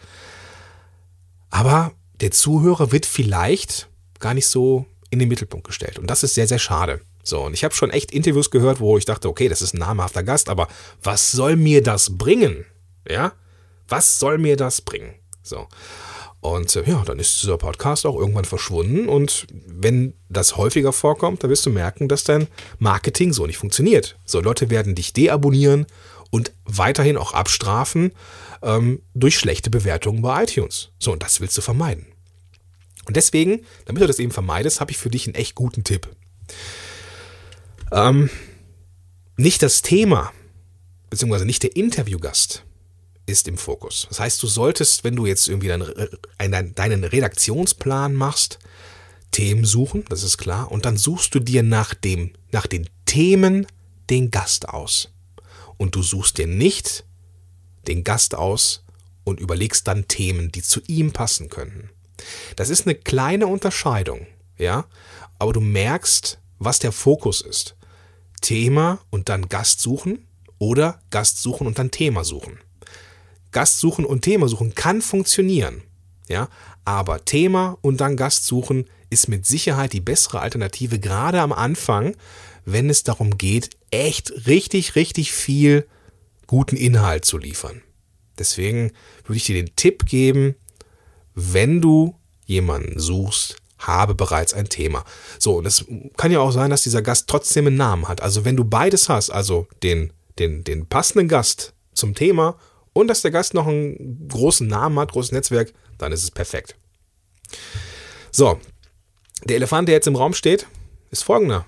Aber 1.50 1.92
der 2.20 2.30
Zuhörer 2.30 2.92
wird 2.92 3.06
vielleicht 3.06 3.88
gar 4.18 4.34
nicht 4.34 4.46
so 4.46 4.86
in 5.10 5.18
den 5.18 5.28
Mittelpunkt 5.28 5.66
gestellt. 5.66 5.98
Und 5.98 6.08
das 6.08 6.22
ist 6.22 6.34
sehr, 6.34 6.48
sehr 6.48 6.58
schade. 6.58 7.00
So, 7.22 7.44
und 7.44 7.54
ich 7.54 7.64
habe 7.64 7.74
schon 7.74 7.90
echt 7.90 8.12
Interviews 8.12 8.50
gehört, 8.50 8.78
wo 8.78 8.98
ich 8.98 9.04
dachte, 9.04 9.28
okay, 9.28 9.48
das 9.48 9.62
ist 9.62 9.74
ein 9.74 9.78
namhafter 9.78 10.22
Gast, 10.22 10.48
aber 10.48 10.68
was 11.02 11.32
soll 11.32 11.56
mir 11.56 11.82
das 11.82 12.16
bringen? 12.16 12.64
Ja? 13.08 13.32
Was 13.88 14.18
soll 14.18 14.38
mir 14.38 14.56
das 14.56 14.80
bringen? 14.80 15.14
So. 15.42 15.66
Und 16.46 16.76
äh, 16.76 16.84
ja, 16.88 17.02
dann 17.04 17.18
ist 17.18 17.42
dieser 17.42 17.58
Podcast 17.58 18.06
auch 18.06 18.16
irgendwann 18.16 18.44
verschwunden. 18.44 19.08
Und 19.08 19.48
wenn 19.66 20.14
das 20.28 20.56
häufiger 20.56 20.92
vorkommt, 20.92 21.42
dann 21.42 21.50
wirst 21.50 21.66
du 21.66 21.70
merken, 21.70 22.08
dass 22.08 22.22
dein 22.22 22.46
Marketing 22.78 23.32
so 23.32 23.46
nicht 23.46 23.58
funktioniert. 23.58 24.16
So, 24.24 24.40
Leute 24.40 24.70
werden 24.70 24.94
dich 24.94 25.12
deabonnieren 25.12 25.86
und 26.30 26.52
weiterhin 26.64 27.16
auch 27.16 27.32
abstrafen 27.32 28.12
ähm, 28.62 29.02
durch 29.14 29.36
schlechte 29.36 29.70
Bewertungen 29.70 30.22
bei 30.22 30.44
iTunes. 30.44 30.90
So, 31.00 31.12
und 31.12 31.22
das 31.22 31.40
willst 31.40 31.56
du 31.56 31.62
vermeiden. 31.62 32.06
Und 33.06 33.16
deswegen, 33.16 33.64
damit 33.86 34.02
du 34.02 34.06
das 34.06 34.20
eben 34.20 34.32
vermeidest, 34.32 34.80
habe 34.80 34.92
ich 34.92 34.98
für 34.98 35.10
dich 35.10 35.26
einen 35.26 35.34
echt 35.34 35.56
guten 35.56 35.82
Tipp. 35.82 36.08
Ähm, 37.90 38.30
nicht 39.36 39.62
das 39.62 39.82
Thema, 39.82 40.32
beziehungsweise 41.10 41.44
nicht 41.44 41.64
der 41.64 41.74
Interviewgast 41.74 42.65
ist 43.26 43.48
im 43.48 43.58
Fokus. 43.58 44.06
Das 44.08 44.20
heißt, 44.20 44.42
du 44.42 44.46
solltest, 44.46 45.04
wenn 45.04 45.16
du 45.16 45.26
jetzt 45.26 45.48
irgendwie 45.48 45.68
deinen, 45.68 46.74
deinen 46.74 47.04
Redaktionsplan 47.04 48.14
machst, 48.14 48.58
Themen 49.32 49.64
suchen, 49.64 50.04
das 50.08 50.22
ist 50.22 50.38
klar, 50.38 50.70
und 50.70 50.86
dann 50.86 50.96
suchst 50.96 51.34
du 51.34 51.40
dir 51.40 51.62
nach, 51.62 51.92
dem, 51.94 52.32
nach 52.52 52.66
den 52.66 52.88
Themen 53.04 53.66
den 54.08 54.30
Gast 54.30 54.68
aus 54.68 55.12
und 55.76 55.94
du 55.94 56.02
suchst 56.02 56.38
dir 56.38 56.46
nicht 56.46 57.04
den 57.86 58.04
Gast 58.04 58.34
aus, 58.34 58.84
und 59.26 59.40
überlegst 59.40 59.88
dann 59.88 60.06
Themen, 60.06 60.52
die 60.52 60.62
zu 60.62 60.80
ihm 60.86 61.12
passen 61.12 61.50
könnten. 61.50 61.90
Das 62.54 62.70
ist 62.70 62.86
eine 62.86 62.94
kleine 62.94 63.48
Unterscheidung, 63.48 64.26
ja, 64.56 64.86
aber 65.38 65.52
du 65.52 65.60
merkst, 65.60 66.38
was 66.58 66.78
der 66.78 66.92
Fokus 66.92 67.40
ist. 67.40 67.76
Thema 68.40 69.00
und 69.10 69.28
dann 69.28 69.48
Gast 69.48 69.80
suchen 69.80 70.26
oder 70.58 71.00
Gast 71.10 71.42
suchen 71.42 71.66
und 71.66 71.78
dann 71.78 71.90
Thema 71.90 72.24
suchen. 72.24 72.60
Gast 73.52 73.80
suchen 73.80 74.04
und 74.04 74.22
Thema 74.22 74.48
suchen 74.48 74.74
kann 74.74 75.02
funktionieren, 75.02 75.82
ja, 76.28 76.48
aber 76.84 77.24
Thema 77.24 77.78
und 77.80 78.00
dann 78.00 78.16
Gast 78.16 78.44
suchen 78.44 78.86
ist 79.10 79.28
mit 79.28 79.46
Sicherheit 79.46 79.92
die 79.92 80.00
bessere 80.00 80.40
Alternative, 80.40 80.98
gerade 80.98 81.40
am 81.40 81.52
Anfang, 81.52 82.16
wenn 82.64 82.90
es 82.90 83.04
darum 83.04 83.38
geht, 83.38 83.70
echt 83.90 84.46
richtig, 84.46 84.96
richtig 84.96 85.32
viel 85.32 85.86
guten 86.46 86.76
Inhalt 86.76 87.24
zu 87.24 87.38
liefern. 87.38 87.82
Deswegen 88.38 88.92
würde 89.24 89.36
ich 89.36 89.44
dir 89.44 89.62
den 89.62 89.74
Tipp 89.76 90.06
geben, 90.06 90.56
wenn 91.34 91.80
du 91.80 92.16
jemanden 92.44 92.98
suchst, 92.98 93.56
habe 93.78 94.14
bereits 94.14 94.54
ein 94.54 94.68
Thema. 94.68 95.04
So, 95.38 95.56
und 95.58 95.66
es 95.66 95.84
kann 96.16 96.32
ja 96.32 96.40
auch 96.40 96.50
sein, 96.50 96.70
dass 96.70 96.82
dieser 96.82 97.02
Gast 97.02 97.28
trotzdem 97.28 97.66
einen 97.66 97.76
Namen 97.76 98.08
hat. 98.08 98.20
Also 98.20 98.44
wenn 98.44 98.56
du 98.56 98.64
beides 98.64 99.08
hast, 99.08 99.30
also 99.30 99.66
den, 99.82 100.12
den, 100.38 100.64
den 100.64 100.86
passenden 100.86 101.28
Gast 101.28 101.74
zum 101.92 102.14
Thema 102.14 102.56
und 102.96 103.08
dass 103.08 103.20
der 103.20 103.30
Gast 103.30 103.52
noch 103.52 103.66
einen 103.66 104.26
großen 104.26 104.66
Namen 104.66 104.98
hat, 104.98 105.12
großes 105.12 105.32
Netzwerk, 105.32 105.74
dann 105.98 106.12
ist 106.12 106.22
es 106.22 106.30
perfekt. 106.30 106.76
So, 108.30 108.58
der 109.44 109.56
Elefant, 109.56 109.86
der 109.86 109.96
jetzt 109.96 110.06
im 110.06 110.16
Raum 110.16 110.32
steht, 110.32 110.66
ist 111.10 111.22
folgender. 111.22 111.66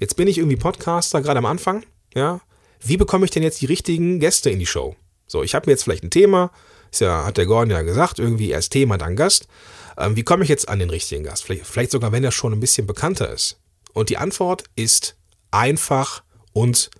Jetzt 0.00 0.16
bin 0.16 0.28
ich 0.28 0.36
irgendwie 0.36 0.58
Podcaster, 0.58 1.22
gerade 1.22 1.38
am 1.38 1.46
Anfang, 1.46 1.86
ja. 2.14 2.42
Wie 2.78 2.98
bekomme 2.98 3.24
ich 3.24 3.30
denn 3.30 3.42
jetzt 3.42 3.62
die 3.62 3.66
richtigen 3.66 4.20
Gäste 4.20 4.50
in 4.50 4.58
die 4.58 4.66
Show? 4.66 4.96
So, 5.26 5.42
ich 5.42 5.54
habe 5.54 5.64
mir 5.64 5.72
jetzt 5.72 5.84
vielleicht 5.84 6.04
ein 6.04 6.10
Thema, 6.10 6.52
ist 6.92 7.00
ja, 7.00 7.24
hat 7.24 7.38
der 7.38 7.46
Gordon 7.46 7.70
ja 7.70 7.80
gesagt, 7.80 8.18
irgendwie 8.18 8.50
erst 8.50 8.72
Thema, 8.72 8.98
dann 8.98 9.16
Gast. 9.16 9.48
Ähm, 9.96 10.14
wie 10.14 10.24
komme 10.24 10.44
ich 10.44 10.50
jetzt 10.50 10.68
an 10.68 10.78
den 10.78 10.90
richtigen 10.90 11.24
Gast? 11.24 11.44
Vielleicht, 11.44 11.64
vielleicht 11.64 11.90
sogar, 11.90 12.12
wenn 12.12 12.22
er 12.22 12.32
schon 12.32 12.52
ein 12.52 12.60
bisschen 12.60 12.86
bekannter 12.86 13.32
ist. 13.32 13.58
Und 13.94 14.10
die 14.10 14.18
Antwort 14.18 14.64
ist 14.76 15.16
einfach 15.50 16.22
und 16.52 16.90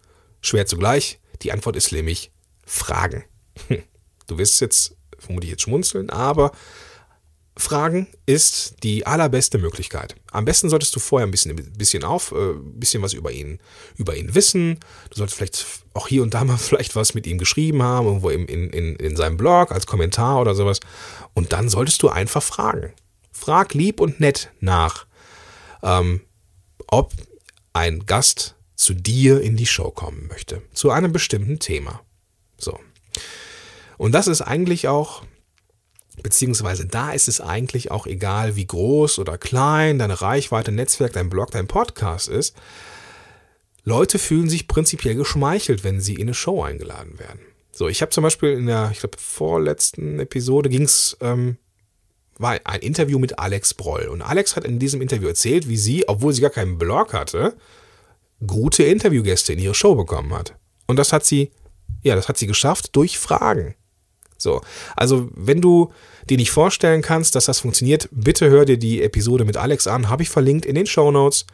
schwer 0.41 0.65
zugleich. 0.65 1.21
Die 1.43 1.53
Antwort 1.53 1.77
ist 1.77 1.93
nämlich 1.93 2.33
Fragen. 2.65 3.27
Du 4.27 4.39
wirst 4.39 4.61
jetzt 4.61 4.97
vermutlich 5.19 5.51
jetzt 5.51 5.63
schmunzeln, 5.63 6.11
aber 6.11 6.53
Fragen 7.59 8.07
ist 8.27 8.83
die 8.83 9.07
allerbeste 9.07 9.57
Möglichkeit. 9.57 10.15
Am 10.31 10.45
besten 10.45 10.69
solltest 10.69 10.95
du 10.95 11.01
vorher 11.01 11.27
ein 11.27 11.31
bisschen, 11.31 11.53
ein 11.53 11.73
bisschen 11.73 12.05
auf, 12.05 12.33
äh, 12.33 12.51
ein 12.51 12.79
bisschen 12.79 13.03
was 13.03 13.15
über 13.15 13.33
ihn, 13.33 13.61
über 13.97 14.15
ihn 14.15 14.35
wissen. 14.35 14.79
Du 15.09 15.17
solltest 15.17 15.39
vielleicht 15.39 15.67
auch 15.95 16.07
hier 16.07 16.23
und 16.23 16.35
da 16.35 16.45
mal 16.45 16.57
vielleicht 16.59 16.97
was 16.97 17.15
mit 17.15 17.27
ihm 17.27 17.39
geschrieben 17.39 17.83
haben, 17.83 18.07
irgendwo 18.07 18.29
in, 18.29 18.47
in, 18.47 18.97
in 18.97 19.17
seinem 19.17 19.39
Blog 19.39 19.73
als 19.73 19.87
Kommentar 19.87 20.41
oder 20.41 20.55
sowas. 20.55 20.81
Und 21.33 21.53
dann 21.53 21.71
solltest 21.71 22.03
du 22.03 22.11
einfach 22.11 22.43
fragen. 22.43 22.93
Frag 23.33 23.73
lieb 23.73 24.01
und 24.01 24.21
nett 24.21 24.51
nach, 24.61 25.07
ähm, 25.83 26.21
ob 26.89 27.13
ein 27.73 28.05
Gast 28.05 28.55
zu 28.75 28.93
dir 28.93 29.41
in 29.41 29.57
die 29.57 29.67
Show 29.67 29.91
kommen 29.91 30.27
möchte. 30.29 30.63
Zu 30.75 30.91
einem 30.91 31.13
bestimmten 31.13 31.59
Thema. 31.59 32.03
So. 32.59 32.79
Und 33.99 34.13
das 34.13 34.27
ist 34.27 34.43
eigentlich 34.43 34.89
auch 34.89 35.23
Beziehungsweise 36.23 36.87
da 36.87 37.13
ist 37.13 37.29
es 37.29 37.41
eigentlich 37.41 37.91
auch 37.91 38.07
egal, 38.07 38.57
wie 38.57 38.67
groß 38.67 39.19
oder 39.19 39.37
klein 39.37 39.99
deine 39.99 40.21
Reichweite, 40.21 40.73
Netzwerk, 40.73 41.13
dein 41.13 41.29
Blog, 41.29 41.51
dein 41.51 41.67
Podcast 41.67 42.29
ist. 42.29 42.57
Leute 43.85 44.19
fühlen 44.19 44.49
sich 44.49 44.67
prinzipiell 44.67 45.15
geschmeichelt, 45.15 45.85
wenn 45.85 46.01
sie 46.01 46.15
in 46.15 46.23
eine 46.23 46.35
Show 46.35 46.63
eingeladen 46.63 47.19
werden. 47.19 47.41
So, 47.71 47.89
ich 47.89 48.01
habe 48.01 48.11
zum 48.11 48.25
Beispiel 48.25 48.51
in 48.51 48.67
der, 48.67 48.91
ich 48.93 49.01
glaube, 49.01 49.19
vorletzten 49.19 50.19
Episode 50.19 50.71
ging 50.71 50.83
es, 50.83 51.17
ähm, 51.21 51.59
war 52.39 52.59
ein 52.65 52.81
Interview 52.81 53.19
mit 53.19 53.39
Alex 53.39 53.75
Broll. 53.75 54.07
Und 54.07 54.23
Alex 54.23 54.57
hat 54.57 54.65
in 54.65 54.79
diesem 54.79 55.03
Interview 55.03 55.29
erzählt, 55.29 55.69
wie 55.69 55.77
sie, 55.77 56.09
obwohl 56.09 56.33
sie 56.33 56.41
gar 56.41 56.51
keinen 56.51 56.79
Blog 56.79 57.13
hatte, 57.13 57.57
gute 58.47 58.83
Interviewgäste 58.83 59.53
in 59.53 59.59
ihre 59.59 59.75
Show 59.75 59.95
bekommen 59.95 60.35
hat. 60.35 60.57
Und 60.87 60.97
das 60.97 61.13
hat 61.13 61.25
sie, 61.25 61.53
ja, 62.03 62.17
das 62.17 62.29
hat 62.29 62.39
sie 62.39 62.47
geschafft 62.47 62.97
durch 62.97 63.19
Fragen. 63.19 63.75
So, 64.39 64.63
also 64.97 65.29
wenn 65.35 65.61
du 65.61 65.93
dir 66.29 66.37
nicht 66.37 66.51
vorstellen 66.51 67.03
kannst, 67.03 67.35
dass 67.35 67.47
das 67.47 67.61
funktioniert, 67.61 68.09
bitte 68.11 68.51
hör 68.51 68.65
dir 68.65 68.79
die 68.79 69.03
Episode 69.03 69.45
mit 69.45 69.57
Alex 69.57 69.87
an, 69.87 70.09
habe 70.09 70.23
ich 70.23 70.29
verlinkt 70.29 70.67
in 70.67 70.75
den 70.75 70.87
Show 70.87 71.11
Notes 71.11 71.47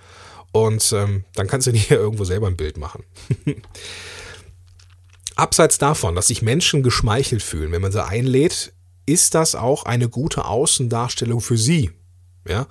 und 0.53 0.93
ähm, 0.93 1.25
dann 1.35 1.47
kannst 1.47 1.67
du 1.67 1.73
dir 1.73 1.91
irgendwo 1.91 2.25
selber 2.25 2.47
ein 2.47 2.57
Bild 2.57 2.77
machen. 2.79 3.05
Abseits 5.37 5.79
davon, 5.79 6.15
dass 6.15 6.27
sich 6.27 6.43
Menschen 6.43 6.83
geschmeichelt 6.83 7.43
fühlen, 7.43 7.73
wenn 7.73 7.83
man 7.83 7.93
sie 7.93 8.05
einlädt, 8.05 8.73
ist 9.07 9.35
das 9.35 9.55
auch 9.55 9.85
eine 9.85 10.09
gute 10.09 10.45
Außendarstellung 10.45 11.41
für 11.41 11.57
sie. 11.57 11.91
Ja, 12.47 12.67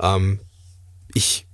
ähm, 0.00 0.40
ich 1.14 1.46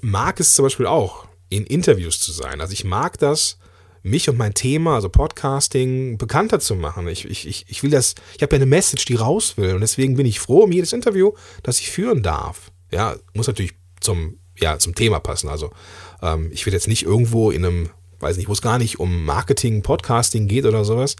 mag 0.00 0.38
es 0.40 0.54
zum 0.54 0.64
Beispiel 0.64 0.86
auch, 0.86 1.26
in 1.48 1.64
Interviews 1.64 2.20
zu 2.20 2.32
sein. 2.32 2.60
Also 2.60 2.72
ich 2.72 2.84
mag 2.84 3.18
das, 3.18 3.58
mich 4.06 4.28
und 4.28 4.38
mein 4.38 4.54
Thema, 4.54 4.94
also 4.94 5.08
Podcasting, 5.08 6.16
bekannter 6.16 6.60
zu 6.60 6.74
machen. 6.74 7.08
Ich, 7.08 7.24
ich, 7.24 7.66
ich 7.68 7.82
will 7.82 7.90
das, 7.90 8.14
ich 8.36 8.42
habe 8.42 8.54
ja 8.54 8.62
eine 8.62 8.66
Message, 8.66 9.04
die 9.04 9.14
raus 9.14 9.56
will. 9.56 9.74
Und 9.74 9.80
deswegen 9.80 10.16
bin 10.16 10.26
ich 10.26 10.40
froh 10.40 10.64
um 10.64 10.72
jedes 10.72 10.92
Interview, 10.92 11.32
das 11.62 11.80
ich 11.80 11.90
führen 11.90 12.22
darf. 12.22 12.70
Ja, 12.90 13.16
muss 13.34 13.48
natürlich 13.48 13.72
zum, 14.00 14.38
ja, 14.58 14.78
zum 14.78 14.94
Thema 14.94 15.18
passen. 15.18 15.48
Also 15.48 15.70
ähm, 16.22 16.50
ich 16.52 16.64
will 16.66 16.72
jetzt 16.72 16.88
nicht 16.88 17.02
irgendwo 17.02 17.50
in 17.50 17.64
einem, 17.64 17.90
weiß 18.20 18.36
nicht, 18.36 18.48
wo 18.48 18.52
es 18.52 18.62
gar 18.62 18.78
nicht 18.78 19.00
um 19.00 19.24
Marketing, 19.24 19.82
Podcasting 19.82 20.46
geht 20.46 20.64
oder 20.64 20.84
sowas, 20.84 21.16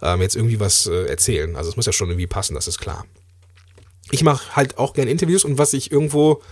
ähm, 0.00 0.22
jetzt 0.22 0.36
irgendwie 0.36 0.60
was 0.60 0.86
äh, 0.86 1.06
erzählen. 1.06 1.56
Also 1.56 1.70
es 1.70 1.76
muss 1.76 1.86
ja 1.86 1.92
schon 1.92 2.08
irgendwie 2.08 2.26
passen, 2.26 2.54
das 2.54 2.68
ist 2.68 2.78
klar. 2.78 3.04
Ich 4.10 4.22
mache 4.22 4.56
halt 4.56 4.78
auch 4.78 4.94
gerne 4.94 5.10
Interviews 5.10 5.44
und 5.44 5.58
was 5.58 5.72
ich 5.72 5.90
irgendwo 5.90 6.42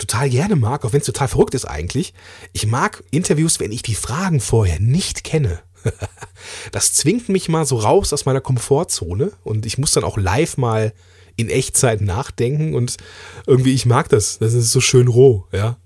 total 0.00 0.30
gerne 0.30 0.56
mag, 0.56 0.84
auch 0.84 0.92
wenn 0.92 1.00
es 1.00 1.06
total 1.06 1.28
verrückt 1.28 1.54
ist 1.54 1.64
eigentlich. 1.64 2.14
Ich 2.52 2.66
mag 2.66 3.02
Interviews, 3.10 3.60
wenn 3.60 3.72
ich 3.72 3.82
die 3.82 3.94
Fragen 3.94 4.40
vorher 4.40 4.80
nicht 4.80 5.24
kenne. 5.24 5.60
das 6.72 6.92
zwingt 6.92 7.28
mich 7.28 7.48
mal 7.48 7.64
so 7.64 7.76
raus 7.76 8.12
aus 8.12 8.26
meiner 8.26 8.40
Komfortzone 8.40 9.32
und 9.44 9.66
ich 9.66 9.78
muss 9.78 9.92
dann 9.92 10.04
auch 10.04 10.18
live 10.18 10.56
mal 10.56 10.92
in 11.36 11.48
Echtzeit 11.48 12.00
nachdenken 12.00 12.74
und 12.74 12.96
irgendwie, 13.46 13.74
ich 13.74 13.86
mag 13.86 14.08
das. 14.08 14.38
Das 14.38 14.52
ist 14.52 14.72
so 14.72 14.80
schön 14.80 15.08
roh, 15.08 15.46
ja. 15.52 15.78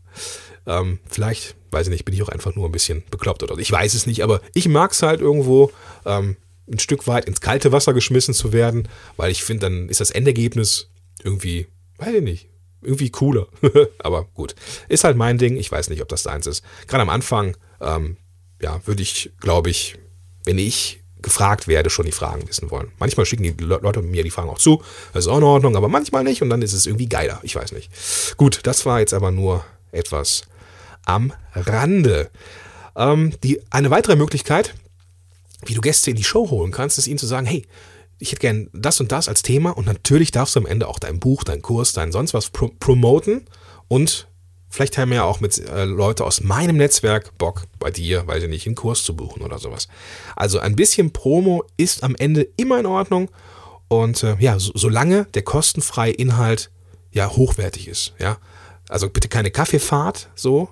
Ähm, 0.66 0.98
vielleicht, 1.08 1.56
weiß 1.70 1.86
ich 1.86 1.92
nicht, 1.92 2.04
bin 2.04 2.14
ich 2.14 2.22
auch 2.22 2.28
einfach 2.28 2.54
nur 2.54 2.66
ein 2.66 2.72
bisschen 2.72 3.04
bekloppt 3.10 3.42
oder 3.42 3.58
ich 3.58 3.70
weiß 3.70 3.94
es 3.94 4.06
nicht, 4.06 4.22
aber 4.22 4.40
ich 4.54 4.68
mag 4.68 4.92
es 4.92 5.02
halt 5.02 5.20
irgendwo, 5.20 5.70
ähm, 6.06 6.36
ein 6.70 6.78
Stück 6.78 7.06
weit 7.06 7.26
ins 7.26 7.42
kalte 7.42 7.72
Wasser 7.72 7.92
geschmissen 7.92 8.32
zu 8.32 8.52
werden, 8.52 8.88
weil 9.16 9.30
ich 9.30 9.44
finde, 9.44 9.66
dann 9.66 9.88
ist 9.90 10.00
das 10.00 10.10
Endergebnis 10.10 10.88
irgendwie, 11.22 11.66
weiß 11.98 12.14
ich 12.14 12.22
nicht, 12.22 12.48
irgendwie 12.84 13.10
cooler. 13.10 13.48
Aber 13.98 14.24
gut, 14.34 14.54
ist 14.88 15.04
halt 15.04 15.16
mein 15.16 15.38
Ding. 15.38 15.56
Ich 15.56 15.70
weiß 15.70 15.90
nicht, 15.90 16.02
ob 16.02 16.08
das 16.08 16.22
deins 16.22 16.46
ist. 16.46 16.64
Gerade 16.86 17.02
am 17.02 17.10
Anfang, 17.10 17.56
ähm, 17.80 18.16
ja, 18.60 18.80
würde 18.86 19.02
ich, 19.02 19.32
glaube 19.40 19.70
ich, 19.70 19.98
wenn 20.44 20.58
ich 20.58 21.00
gefragt 21.24 21.66
werde, 21.68 21.88
schon 21.88 22.04
die 22.04 22.12
Fragen 22.12 22.46
wissen 22.46 22.70
wollen. 22.70 22.92
Manchmal 22.98 23.24
schicken 23.24 23.42
die 23.42 23.54
Leute 23.64 24.02
mir 24.02 24.22
die 24.22 24.30
Fragen 24.30 24.50
auch 24.50 24.58
zu. 24.58 24.82
Das 25.14 25.24
ist 25.24 25.30
auch 25.30 25.38
in 25.38 25.44
Ordnung, 25.44 25.74
aber 25.74 25.88
manchmal 25.88 26.22
nicht 26.22 26.42
und 26.42 26.50
dann 26.50 26.60
ist 26.60 26.74
es 26.74 26.86
irgendwie 26.86 27.08
geiler. 27.08 27.40
Ich 27.42 27.56
weiß 27.56 27.72
nicht. 27.72 27.90
Gut, 28.36 28.60
das 28.64 28.84
war 28.84 29.00
jetzt 29.00 29.14
aber 29.14 29.30
nur 29.30 29.64
etwas 29.90 30.42
am 31.06 31.32
Rande. 31.54 32.30
Ähm, 32.94 33.32
die, 33.42 33.60
eine 33.70 33.90
weitere 33.90 34.16
Möglichkeit, 34.16 34.74
wie 35.64 35.74
du 35.74 35.80
Gäste 35.80 36.10
in 36.10 36.16
die 36.16 36.24
Show 36.24 36.50
holen 36.50 36.72
kannst, 36.72 36.98
ist 36.98 37.06
ihnen 37.06 37.18
zu 37.18 37.26
sagen, 37.26 37.46
hey, 37.46 37.66
ich 38.18 38.30
hätte 38.30 38.40
gern 38.40 38.70
das 38.72 39.00
und 39.00 39.12
das 39.12 39.28
als 39.28 39.42
Thema 39.42 39.70
und 39.70 39.86
natürlich 39.86 40.30
darfst 40.30 40.56
du 40.56 40.60
am 40.60 40.66
Ende 40.66 40.88
auch 40.88 40.98
dein 40.98 41.20
Buch, 41.20 41.44
dein 41.44 41.62
Kurs, 41.62 41.92
dein 41.92 42.12
sonst 42.12 42.34
was 42.34 42.50
pro 42.50 42.70
promoten 42.78 43.46
und 43.88 44.28
vielleicht 44.68 44.98
haben 44.98 45.12
ja 45.12 45.24
auch 45.24 45.40
mit 45.40 45.58
äh, 45.58 45.84
Leute 45.84 46.24
aus 46.24 46.42
meinem 46.42 46.76
Netzwerk 46.76 47.36
Bock 47.38 47.64
bei 47.78 47.90
dir, 47.90 48.26
weil 48.26 48.40
sie 48.40 48.48
nicht 48.48 48.66
einen 48.66 48.74
Kurs 48.74 49.04
zu 49.04 49.14
buchen 49.14 49.42
oder 49.42 49.58
sowas. 49.58 49.88
Also 50.36 50.58
ein 50.58 50.76
bisschen 50.76 51.12
Promo 51.12 51.64
ist 51.76 52.02
am 52.02 52.14
Ende 52.16 52.48
immer 52.56 52.80
in 52.80 52.86
Ordnung 52.86 53.30
und 53.88 54.22
äh, 54.22 54.36
ja, 54.40 54.58
so, 54.58 54.72
solange 54.74 55.26
der 55.34 55.42
kostenfreie 55.42 56.12
Inhalt 56.12 56.70
ja 57.12 57.30
hochwertig 57.30 57.88
ist, 57.88 58.14
ja. 58.18 58.38
Also 58.88 59.08
bitte 59.08 59.28
keine 59.28 59.50
Kaffeefahrt, 59.50 60.28
so. 60.34 60.68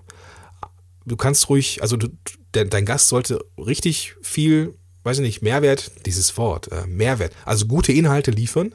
Du 1.05 1.17
kannst 1.17 1.49
ruhig, 1.49 1.83
also 1.83 1.97
du, 1.97 2.09
dein 2.53 2.85
Gast 2.85 3.09
sollte 3.09 3.45
richtig 3.57 4.15
viel 4.23 4.77
weiß 5.03 5.19
ich 5.19 5.23
nicht, 5.23 5.43
Mehrwert, 5.43 5.93
dieses 6.07 6.37
Wort, 6.37 6.71
äh, 6.71 6.87
Mehrwert, 6.87 7.33
also 7.45 7.67
gute 7.67 7.93
Inhalte 7.93 8.31
liefern, 8.31 8.75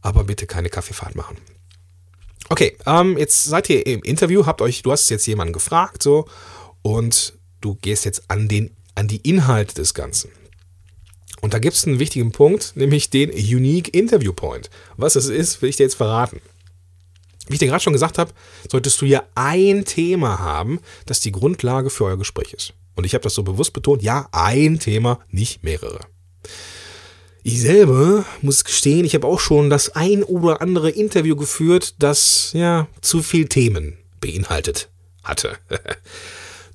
aber 0.00 0.24
bitte 0.24 0.46
keine 0.46 0.68
Kaffeefahrt 0.68 1.14
machen. 1.14 1.36
Okay, 2.48 2.76
ähm, 2.86 3.16
jetzt 3.16 3.44
seid 3.44 3.70
ihr 3.70 3.86
im 3.86 4.02
Interview, 4.02 4.46
habt 4.46 4.60
euch, 4.60 4.82
du 4.82 4.92
hast 4.92 5.08
jetzt 5.10 5.26
jemanden 5.26 5.52
gefragt, 5.52 6.02
so, 6.02 6.26
und 6.82 7.38
du 7.60 7.76
gehst 7.76 8.04
jetzt 8.04 8.30
an, 8.30 8.48
den, 8.48 8.76
an 8.94 9.08
die 9.08 9.18
Inhalte 9.28 9.74
des 9.74 9.94
Ganzen. 9.94 10.30
Und 11.40 11.54
da 11.54 11.58
gibt 11.58 11.76
es 11.76 11.86
einen 11.86 11.98
wichtigen 11.98 12.30
Punkt, 12.30 12.72
nämlich 12.76 13.10
den 13.10 13.30
Unique 13.30 13.94
Interview 13.94 14.32
Point. 14.32 14.70
Was 14.96 15.14
das 15.14 15.26
ist, 15.26 15.60
will 15.62 15.70
ich 15.70 15.76
dir 15.76 15.84
jetzt 15.84 15.96
verraten. 15.96 16.40
Wie 17.48 17.54
ich 17.54 17.58
dir 17.58 17.66
gerade 17.66 17.82
schon 17.82 17.92
gesagt 17.92 18.18
habe, 18.18 18.32
solltest 18.70 19.00
du 19.00 19.06
ja 19.06 19.24
ein 19.34 19.84
Thema 19.84 20.38
haben, 20.38 20.80
das 21.06 21.20
die 21.20 21.32
Grundlage 21.32 21.90
für 21.90 22.04
euer 22.04 22.16
Gespräch 22.16 22.52
ist. 22.52 22.74
Und 22.94 23.04
ich 23.04 23.14
habe 23.14 23.22
das 23.22 23.34
so 23.34 23.42
bewusst 23.42 23.72
betont, 23.72 24.02
ja, 24.02 24.28
ein 24.32 24.78
Thema, 24.78 25.20
nicht 25.30 25.62
mehrere. 25.62 26.00
Ich 27.42 27.60
selber 27.60 28.24
muss 28.40 28.64
gestehen, 28.64 29.04
ich 29.04 29.14
habe 29.14 29.26
auch 29.26 29.40
schon 29.40 29.68
das 29.68 29.96
ein 29.96 30.22
oder 30.22 30.60
andere 30.60 30.90
Interview 30.90 31.34
geführt, 31.34 31.96
das 31.98 32.50
ja 32.52 32.86
zu 33.00 33.22
viel 33.22 33.48
Themen 33.48 33.98
beinhaltet 34.20 34.90
hatte. 35.24 35.58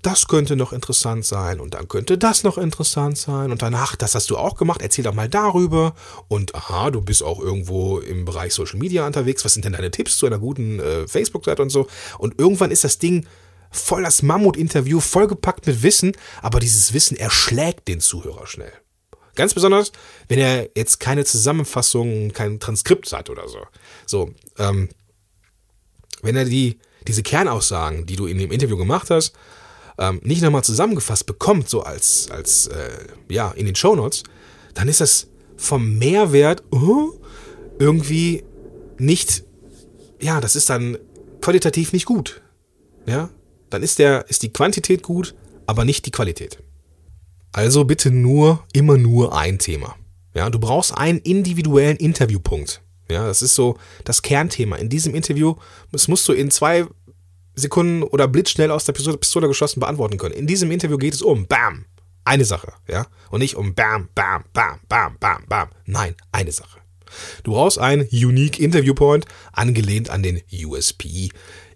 Das 0.03 0.27
könnte 0.27 0.55
noch 0.55 0.73
interessant 0.73 1.25
sein 1.25 1.59
und 1.59 1.73
dann 1.73 1.87
könnte 1.87 2.17
das 2.17 2.43
noch 2.43 2.57
interessant 2.57 3.17
sein 3.17 3.51
und 3.51 3.61
danach, 3.61 3.95
das 3.95 4.15
hast 4.15 4.29
du 4.29 4.37
auch 4.37 4.55
gemacht, 4.55 4.81
erzähl 4.81 5.03
doch 5.03 5.13
mal 5.13 5.27
darüber 5.27 5.95
und 6.27 6.53
aha, 6.55 6.91
du 6.91 7.01
bist 7.01 7.23
auch 7.23 7.39
irgendwo 7.39 7.97
im 7.97 8.23
Bereich 8.23 8.53
Social 8.53 8.77
Media 8.79 9.05
unterwegs, 9.05 9.43
was 9.43 9.55
sind 9.55 9.65
denn 9.65 9.73
deine 9.73 9.91
Tipps 9.91 10.17
zu 10.17 10.27
einer 10.27 10.37
guten 10.37 10.79
äh, 10.79 11.07
Facebook-Seite 11.07 11.61
und 11.61 11.71
so 11.71 11.87
und 12.19 12.39
irgendwann 12.39 12.71
ist 12.71 12.83
das 12.83 12.99
Ding 12.99 13.25
voll 13.71 14.03
das 14.03 14.21
Mammut-Interview, 14.21 14.99
vollgepackt 14.99 15.67
mit 15.67 15.83
Wissen, 15.83 16.13
aber 16.41 16.59
dieses 16.59 16.93
Wissen 16.93 17.17
erschlägt 17.17 17.87
den 17.87 17.99
Zuhörer 17.99 18.47
schnell. 18.47 18.73
Ganz 19.35 19.53
besonders, 19.53 19.91
wenn 20.27 20.39
er 20.39 20.69
jetzt 20.75 20.99
keine 20.99 21.23
Zusammenfassung, 21.23 22.33
kein 22.33 22.59
Transkript 22.59 23.11
hat 23.11 23.29
oder 23.29 23.47
so. 23.47 23.59
So, 24.05 24.31
ähm, 24.57 24.89
wenn 26.23 26.35
er 26.35 26.45
die, 26.45 26.79
diese 27.07 27.21
Kernaussagen, 27.21 28.07
die 28.07 28.15
du 28.15 28.25
in 28.25 28.39
dem 28.39 28.51
Interview 28.51 28.77
gemacht 28.77 29.11
hast, 29.11 29.33
ähm, 29.99 30.19
nicht 30.23 30.41
nochmal 30.41 30.63
zusammengefasst 30.63 31.25
bekommt, 31.25 31.69
so 31.69 31.83
als, 31.83 32.31
als 32.31 32.67
äh, 32.67 33.07
ja, 33.29 33.51
in 33.51 33.65
den 33.65 33.75
Shownotes, 33.75 34.23
dann 34.73 34.87
ist 34.87 35.01
das 35.01 35.27
vom 35.55 35.97
Mehrwert 35.97 36.63
uh, 36.71 37.13
irgendwie 37.79 38.43
nicht, 38.97 39.43
ja, 40.19 40.41
das 40.41 40.55
ist 40.55 40.69
dann 40.69 40.97
qualitativ 41.41 41.93
nicht 41.93 42.05
gut. 42.05 42.41
Ja, 43.05 43.29
dann 43.69 43.83
ist 43.83 43.99
der, 43.99 44.25
ist 44.29 44.43
die 44.43 44.53
Quantität 44.53 45.03
gut, 45.03 45.35
aber 45.65 45.85
nicht 45.85 46.05
die 46.05 46.11
Qualität. 46.11 46.61
Also 47.51 47.85
bitte 47.85 48.11
nur, 48.11 48.63
immer 48.73 48.97
nur 48.97 49.37
ein 49.37 49.59
Thema. 49.59 49.95
Ja, 50.33 50.49
du 50.49 50.59
brauchst 50.59 50.95
einen 50.95 51.19
individuellen 51.19 51.97
Interviewpunkt. 51.97 52.81
Ja, 53.09 53.25
das 53.25 53.41
ist 53.41 53.55
so 53.55 53.77
das 54.03 54.21
Kernthema. 54.21 54.75
In 54.75 54.89
diesem 54.89 55.15
Interview, 55.15 55.55
das 55.91 56.07
musst 56.07 56.27
du 56.27 56.33
in 56.33 56.51
zwei 56.51 56.85
Sekunden 57.55 58.03
oder 58.03 58.27
blitzschnell 58.27 58.69
aus 58.69 58.85
der 58.85 58.93
Pistole 58.93 59.47
geschossen 59.47 59.79
beantworten 59.79 60.17
können. 60.17 60.35
In 60.35 60.45
diesem 60.45 60.69
Interview 60.71 60.97
geht 60.97 61.13
es 61.13 61.21
um 61.21 61.47
Bam, 61.47 61.85
eine 62.23 62.45
Sache, 62.45 62.73
ja, 62.87 63.07
und 63.31 63.39
nicht 63.39 63.55
um 63.55 63.73
Bam, 63.73 64.09
Bam, 64.13 64.43
Bam, 64.53 64.79
Bam, 64.87 65.17
Bam, 65.19 65.43
Bam. 65.47 65.69
Nein, 65.85 66.15
eine 66.31 66.51
Sache. 66.51 66.79
Du 67.43 67.53
brauchst 67.53 67.79
einen 67.79 68.07
Unique 68.11 68.59
Interview 68.59 68.93
Point, 68.93 69.25
angelehnt 69.53 70.09
an 70.09 70.21
den 70.21 70.41
USP 70.51 71.29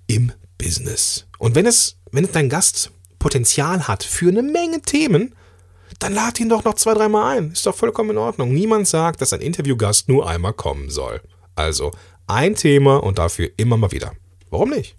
im 0.08 0.34
Business. 0.58 1.26
Und 1.42 1.56
wenn 1.56 1.66
es, 1.66 1.98
wenn 2.12 2.24
es 2.24 2.32
dein 2.32 2.50
Gast 2.50 2.92
Potenzial 3.18 3.88
hat 3.88 4.04
für 4.04 4.30
eine 4.30 4.44
Menge 4.44 4.84
Themen, 4.84 5.34
dann 5.98 6.14
lad 6.14 6.40
ihn 6.40 6.50
doch 6.50 6.64
noch 6.64 6.76
zwei, 6.76 6.94
dreimal 6.94 7.36
ein. 7.36 7.52
Ist 7.52 7.66
doch 7.66 7.76
vollkommen 7.76 8.12
in 8.12 8.20
Ordnung. 8.20 8.54
Niemand 8.54 8.88
sagt, 8.88 9.22
dass 9.22 9.34
ein 9.34 9.42
Interviewgast 9.42 10.08
nur 10.08 10.30
einmal 10.30 10.54
kommen 10.54 10.92
soll. 10.92 11.20
Also 11.56 11.94
ein 12.28 12.54
Thema 12.54 12.98
und 12.98 13.18
dafür 13.18 13.50
immer 13.58 13.76
mal 13.76 13.92
wieder. 13.92 14.12
Warum 14.52 14.70
nicht? 14.70 14.96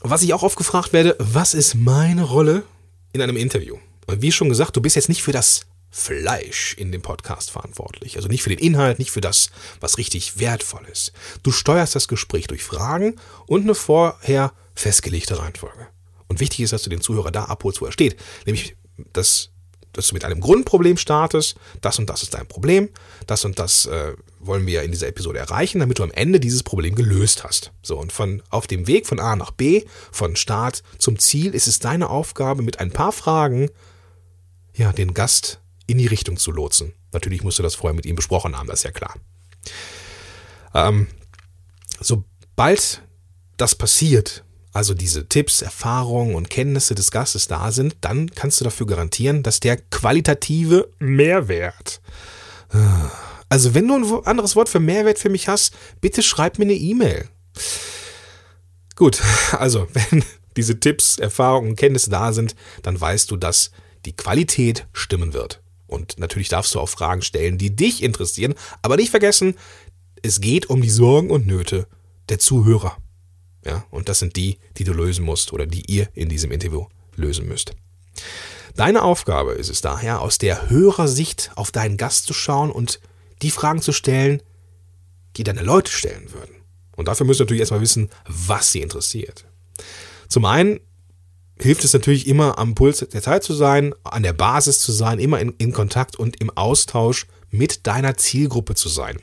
Was 0.00 0.22
ich 0.22 0.34
auch 0.34 0.42
oft 0.42 0.56
gefragt 0.56 0.92
werde, 0.92 1.14
was 1.20 1.54
ist 1.54 1.76
meine 1.76 2.24
Rolle 2.24 2.64
in 3.12 3.22
einem 3.22 3.36
Interview? 3.36 3.76
Und 4.08 4.20
wie 4.20 4.32
schon 4.32 4.48
gesagt, 4.48 4.74
du 4.74 4.80
bist 4.80 4.96
jetzt 4.96 5.08
nicht 5.08 5.22
für 5.22 5.32
das 5.32 5.60
Fleisch 5.96 6.74
in 6.74 6.90
dem 6.90 7.02
Podcast 7.02 7.52
verantwortlich. 7.52 8.16
Also 8.16 8.26
nicht 8.26 8.42
für 8.42 8.48
den 8.48 8.58
Inhalt, 8.58 8.98
nicht 8.98 9.12
für 9.12 9.20
das, 9.20 9.50
was 9.78 9.96
richtig 9.96 10.40
wertvoll 10.40 10.84
ist. 10.90 11.12
Du 11.44 11.52
steuerst 11.52 11.94
das 11.94 12.08
Gespräch 12.08 12.48
durch 12.48 12.64
Fragen 12.64 13.14
und 13.46 13.62
eine 13.62 13.76
vorher 13.76 14.52
festgelegte 14.74 15.38
Reihenfolge. 15.38 15.86
Und 16.26 16.40
wichtig 16.40 16.60
ist, 16.60 16.72
dass 16.72 16.82
du 16.82 16.90
den 16.90 17.00
Zuhörer 17.00 17.30
da 17.30 17.44
abholst, 17.44 17.80
wo 17.80 17.86
er 17.86 17.92
steht. 17.92 18.16
Nämlich, 18.44 18.74
dass, 19.12 19.50
dass 19.92 20.08
du 20.08 20.14
mit 20.14 20.24
einem 20.24 20.40
Grundproblem 20.40 20.96
startest. 20.96 21.54
Das 21.80 22.00
und 22.00 22.10
das 22.10 22.24
ist 22.24 22.34
dein 22.34 22.48
Problem. 22.48 22.88
Das 23.28 23.44
und 23.44 23.60
das 23.60 23.86
äh, 23.86 24.14
wollen 24.40 24.66
wir 24.66 24.82
in 24.82 24.90
dieser 24.90 25.06
Episode 25.06 25.38
erreichen, 25.38 25.78
damit 25.78 26.00
du 26.00 26.02
am 26.02 26.10
Ende 26.10 26.40
dieses 26.40 26.64
Problem 26.64 26.96
gelöst 26.96 27.44
hast. 27.44 27.70
So, 27.82 27.98
und 27.98 28.10
von 28.12 28.42
auf 28.50 28.66
dem 28.66 28.88
Weg 28.88 29.06
von 29.06 29.20
A 29.20 29.36
nach 29.36 29.52
B, 29.52 29.84
von 30.10 30.34
Start 30.34 30.82
zum 30.98 31.20
Ziel, 31.20 31.54
ist 31.54 31.68
es 31.68 31.78
deine 31.78 32.10
Aufgabe, 32.10 32.62
mit 32.62 32.80
ein 32.80 32.90
paar 32.90 33.12
Fragen 33.12 33.70
ja, 34.74 34.92
den 34.92 35.14
Gast 35.14 35.60
in 35.86 35.98
die 35.98 36.06
Richtung 36.06 36.36
zu 36.36 36.50
lotsen. 36.50 36.92
Natürlich 37.12 37.42
musst 37.42 37.58
du 37.58 37.62
das 37.62 37.74
vorher 37.74 37.94
mit 37.94 38.06
ihm 38.06 38.16
besprochen 38.16 38.56
haben, 38.56 38.66
das 38.66 38.80
ist 38.80 38.84
ja 38.84 38.90
klar. 38.90 39.14
Ähm, 40.74 41.06
sobald 42.00 43.02
das 43.56 43.74
passiert, 43.74 44.44
also 44.72 44.92
diese 44.92 45.28
Tipps, 45.28 45.62
Erfahrungen 45.62 46.34
und 46.34 46.50
Kenntnisse 46.50 46.94
des 46.96 47.12
Gastes 47.12 47.46
da 47.46 47.70
sind, 47.70 47.96
dann 48.00 48.30
kannst 48.30 48.60
du 48.60 48.64
dafür 48.64 48.86
garantieren, 48.86 49.44
dass 49.44 49.60
der 49.60 49.76
qualitative 49.76 50.90
Mehrwert. 50.98 52.00
Also 53.48 53.74
wenn 53.74 53.86
du 53.86 53.94
ein 53.94 54.26
anderes 54.26 54.56
Wort 54.56 54.68
für 54.68 54.80
Mehrwert 54.80 55.20
für 55.20 55.30
mich 55.30 55.46
hast, 55.46 55.74
bitte 56.00 56.22
schreib 56.22 56.58
mir 56.58 56.64
eine 56.64 56.74
E-Mail. 56.74 57.28
Gut, 58.96 59.22
also 59.52 59.86
wenn 59.92 60.24
diese 60.56 60.78
Tipps, 60.80 61.18
Erfahrungen 61.18 61.70
und 61.70 61.76
Kenntnisse 61.76 62.10
da 62.10 62.32
sind, 62.32 62.56
dann 62.82 63.00
weißt 63.00 63.30
du, 63.30 63.36
dass 63.36 63.70
die 64.04 64.16
Qualität 64.16 64.86
stimmen 64.92 65.32
wird. 65.32 65.63
Und 65.94 66.18
natürlich 66.18 66.48
darfst 66.48 66.74
du 66.74 66.80
auch 66.80 66.88
Fragen 66.88 67.22
stellen, 67.22 67.56
die 67.56 67.74
dich 67.74 68.02
interessieren, 68.02 68.54
aber 68.82 68.96
nicht 68.96 69.10
vergessen, 69.10 69.54
es 70.22 70.40
geht 70.40 70.68
um 70.68 70.82
die 70.82 70.90
Sorgen 70.90 71.30
und 71.30 71.46
Nöte 71.46 71.86
der 72.28 72.38
Zuhörer. 72.38 72.96
Ja, 73.64 73.84
und 73.90 74.08
das 74.08 74.18
sind 74.18 74.36
die, 74.36 74.58
die 74.76 74.84
du 74.84 74.92
lösen 74.92 75.24
musst 75.24 75.52
oder 75.52 75.66
die 75.66 75.90
ihr 75.90 76.08
in 76.14 76.28
diesem 76.28 76.50
Interview 76.50 76.86
lösen 77.16 77.46
müsst. 77.46 77.72
Deine 78.76 79.02
Aufgabe 79.02 79.52
ist 79.52 79.70
es 79.70 79.80
daher, 79.80 80.20
aus 80.20 80.38
der 80.38 80.68
Hörersicht 80.68 81.52
auf 81.54 81.70
deinen 81.70 81.96
Gast 81.96 82.26
zu 82.26 82.34
schauen 82.34 82.70
und 82.70 83.00
die 83.42 83.50
Fragen 83.50 83.80
zu 83.80 83.92
stellen, 83.92 84.42
die 85.36 85.44
deine 85.44 85.62
Leute 85.62 85.92
stellen 85.92 86.32
würden. 86.32 86.56
Und 86.96 87.08
dafür 87.08 87.26
müsst 87.26 87.40
ihr 87.40 87.44
natürlich 87.44 87.60
erstmal 87.60 87.80
wissen, 87.80 88.10
was 88.26 88.72
sie 88.72 88.80
interessiert. 88.80 89.46
Zum 90.28 90.44
einen 90.44 90.80
hilft 91.64 91.84
es 91.84 91.94
natürlich 91.94 92.26
immer 92.26 92.58
am 92.58 92.74
Puls 92.74 92.98
der 92.98 93.22
Zeit 93.22 93.42
zu 93.42 93.54
sein, 93.54 93.94
an 94.04 94.22
der 94.22 94.34
Basis 94.34 94.78
zu 94.78 94.92
sein, 94.92 95.18
immer 95.18 95.40
in, 95.40 95.54
in 95.58 95.72
Kontakt 95.72 96.14
und 96.14 96.40
im 96.40 96.50
Austausch 96.50 97.26
mit 97.50 97.86
deiner 97.86 98.16
Zielgruppe 98.16 98.74
zu 98.74 98.88
sein. 98.88 99.18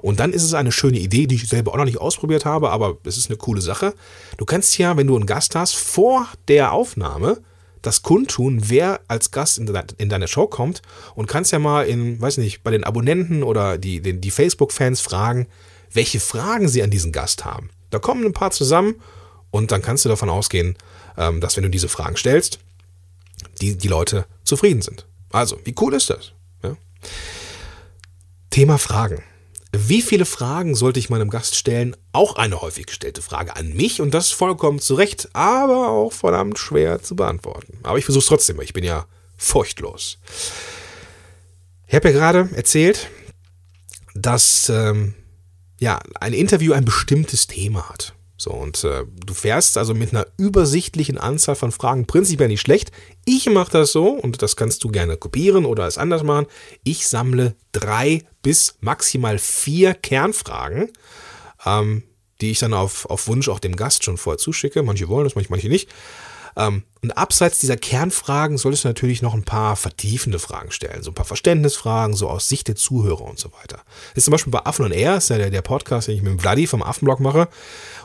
Und 0.00 0.20
dann 0.20 0.32
ist 0.32 0.44
es 0.44 0.54
eine 0.54 0.72
schöne 0.72 0.98
Idee, 0.98 1.26
die 1.26 1.34
ich 1.34 1.48
selber 1.48 1.72
auch 1.72 1.76
noch 1.76 1.84
nicht 1.84 2.00
ausprobiert 2.00 2.44
habe, 2.44 2.70
aber 2.70 2.98
es 3.04 3.16
ist 3.16 3.28
eine 3.28 3.38
coole 3.38 3.60
Sache. 3.60 3.94
Du 4.36 4.44
kannst 4.44 4.78
ja, 4.78 4.96
wenn 4.96 5.06
du 5.06 5.16
einen 5.16 5.26
Gast 5.26 5.54
hast, 5.54 5.74
vor 5.74 6.28
der 6.48 6.72
Aufnahme 6.72 7.38
das 7.82 8.02
kundtun, 8.02 8.68
wer 8.68 9.00
als 9.08 9.30
Gast 9.30 9.58
in, 9.58 9.66
de 9.66 9.82
in 9.96 10.08
deine 10.08 10.28
Show 10.28 10.46
kommt 10.46 10.82
und 11.14 11.26
kannst 11.26 11.50
ja 11.50 11.58
mal 11.58 11.86
in, 11.86 12.20
weiß 12.20 12.36
nicht, 12.36 12.62
bei 12.62 12.70
den 12.70 12.84
Abonnenten 12.84 13.42
oder 13.42 13.78
die, 13.78 14.00
die, 14.00 14.20
die 14.20 14.30
Facebook-Fans 14.30 15.00
fragen, 15.00 15.46
welche 15.92 16.20
Fragen 16.20 16.68
sie 16.68 16.82
an 16.82 16.90
diesen 16.90 17.10
Gast 17.10 17.44
haben. 17.44 17.70
Da 17.88 17.98
kommen 17.98 18.24
ein 18.24 18.32
paar 18.32 18.50
zusammen 18.50 18.96
und 19.50 19.72
dann 19.72 19.82
kannst 19.82 20.04
du 20.04 20.08
davon 20.08 20.30
ausgehen, 20.30 20.76
dass 21.40 21.56
wenn 21.56 21.64
du 21.64 21.70
diese 21.70 21.88
Fragen 21.88 22.16
stellst, 22.16 22.60
die, 23.60 23.76
die 23.76 23.88
Leute 23.88 24.26
zufrieden 24.44 24.82
sind. 24.82 25.06
Also, 25.30 25.58
wie 25.64 25.74
cool 25.80 25.94
ist 25.94 26.10
das? 26.10 26.32
Ja? 26.62 26.76
Thema 28.50 28.78
Fragen. 28.78 29.22
Wie 29.72 30.02
viele 30.02 30.24
Fragen 30.24 30.74
sollte 30.74 30.98
ich 30.98 31.10
meinem 31.10 31.30
Gast 31.30 31.54
stellen? 31.54 31.96
Auch 32.12 32.34
eine 32.34 32.60
häufig 32.60 32.86
gestellte 32.86 33.22
Frage 33.22 33.54
an 33.54 33.72
mich 33.72 34.00
und 34.00 34.12
das 34.12 34.30
vollkommen 34.32 34.80
zu 34.80 34.94
Recht, 34.94 35.28
aber 35.32 35.90
auch 35.90 36.12
verdammt 36.12 36.58
schwer 36.58 37.00
zu 37.02 37.14
beantworten. 37.14 37.78
Aber 37.84 37.96
ich 37.96 38.04
versuche 38.04 38.22
es 38.22 38.26
trotzdem, 38.26 38.56
weil 38.56 38.64
ich 38.64 38.72
bin 38.72 38.82
ja 38.82 39.06
furchtlos. 39.36 40.18
Ich 41.86 41.94
habe 41.94 42.08
ja 42.08 42.14
gerade 42.14 42.50
erzählt, 42.56 43.08
dass 44.14 44.68
ähm, 44.68 45.14
ja, 45.78 46.00
ein 46.18 46.32
Interview 46.32 46.72
ein 46.72 46.84
bestimmtes 46.84 47.46
Thema 47.46 47.88
hat. 47.88 48.14
So, 48.40 48.52
und 48.52 48.84
äh, 48.84 49.04
du 49.26 49.34
fährst 49.34 49.76
also 49.76 49.92
mit 49.92 50.14
einer 50.14 50.26
übersichtlichen 50.38 51.18
Anzahl 51.18 51.56
von 51.56 51.72
Fragen 51.72 52.06
prinzipiell 52.06 52.48
nicht 52.48 52.62
schlecht. 52.62 52.90
Ich 53.26 53.50
mache 53.50 53.70
das 53.70 53.92
so, 53.92 54.08
und 54.08 54.40
das 54.40 54.56
kannst 54.56 54.82
du 54.82 54.88
gerne 54.88 55.18
kopieren 55.18 55.66
oder 55.66 55.86
es 55.86 55.98
anders 55.98 56.22
machen. 56.22 56.46
Ich 56.82 57.06
sammle 57.06 57.54
drei 57.72 58.22
bis 58.42 58.78
maximal 58.80 59.38
vier 59.38 59.92
Kernfragen, 59.92 60.90
ähm, 61.66 62.02
die 62.40 62.52
ich 62.52 62.60
dann 62.60 62.72
auf, 62.72 63.04
auf 63.10 63.28
Wunsch 63.28 63.50
auch 63.50 63.58
dem 63.58 63.76
Gast 63.76 64.04
schon 64.04 64.16
vorher 64.16 64.38
zuschicke. 64.38 64.82
Manche 64.82 65.08
wollen 65.08 65.24
das, 65.24 65.34
manche, 65.34 65.50
manche 65.50 65.68
nicht. 65.68 65.90
Ähm, 66.56 66.82
und 67.02 67.12
abseits 67.12 67.58
dieser 67.58 67.78
Kernfragen 67.78 68.58
solltest 68.58 68.84
du 68.84 68.88
natürlich 68.88 69.22
noch 69.22 69.32
ein 69.34 69.44
paar 69.44 69.74
vertiefende 69.76 70.38
Fragen 70.38 70.70
stellen, 70.70 71.02
so 71.02 71.10
ein 71.10 71.14
paar 71.14 71.24
Verständnisfragen, 71.24 72.14
so 72.14 72.28
aus 72.28 72.48
Sicht 72.48 72.68
der 72.68 72.76
Zuhörer 72.76 73.22
und 73.22 73.38
so 73.38 73.50
weiter. 73.52 73.82
Das 74.10 74.18
ist 74.18 74.24
zum 74.24 74.32
Beispiel 74.32 74.50
bei 74.50 74.66
Affen 74.66 74.84
und 74.84 74.92
Air, 74.92 75.16
ist 75.16 75.30
ja 75.30 75.38
der, 75.38 75.50
der 75.50 75.62
Podcast, 75.62 76.08
den 76.08 76.16
ich 76.16 76.22
mit 76.22 76.32
dem 76.32 76.38
Vladi 76.38 76.66
vom 76.66 76.82
Affenblog 76.82 77.20
mache. 77.20 77.48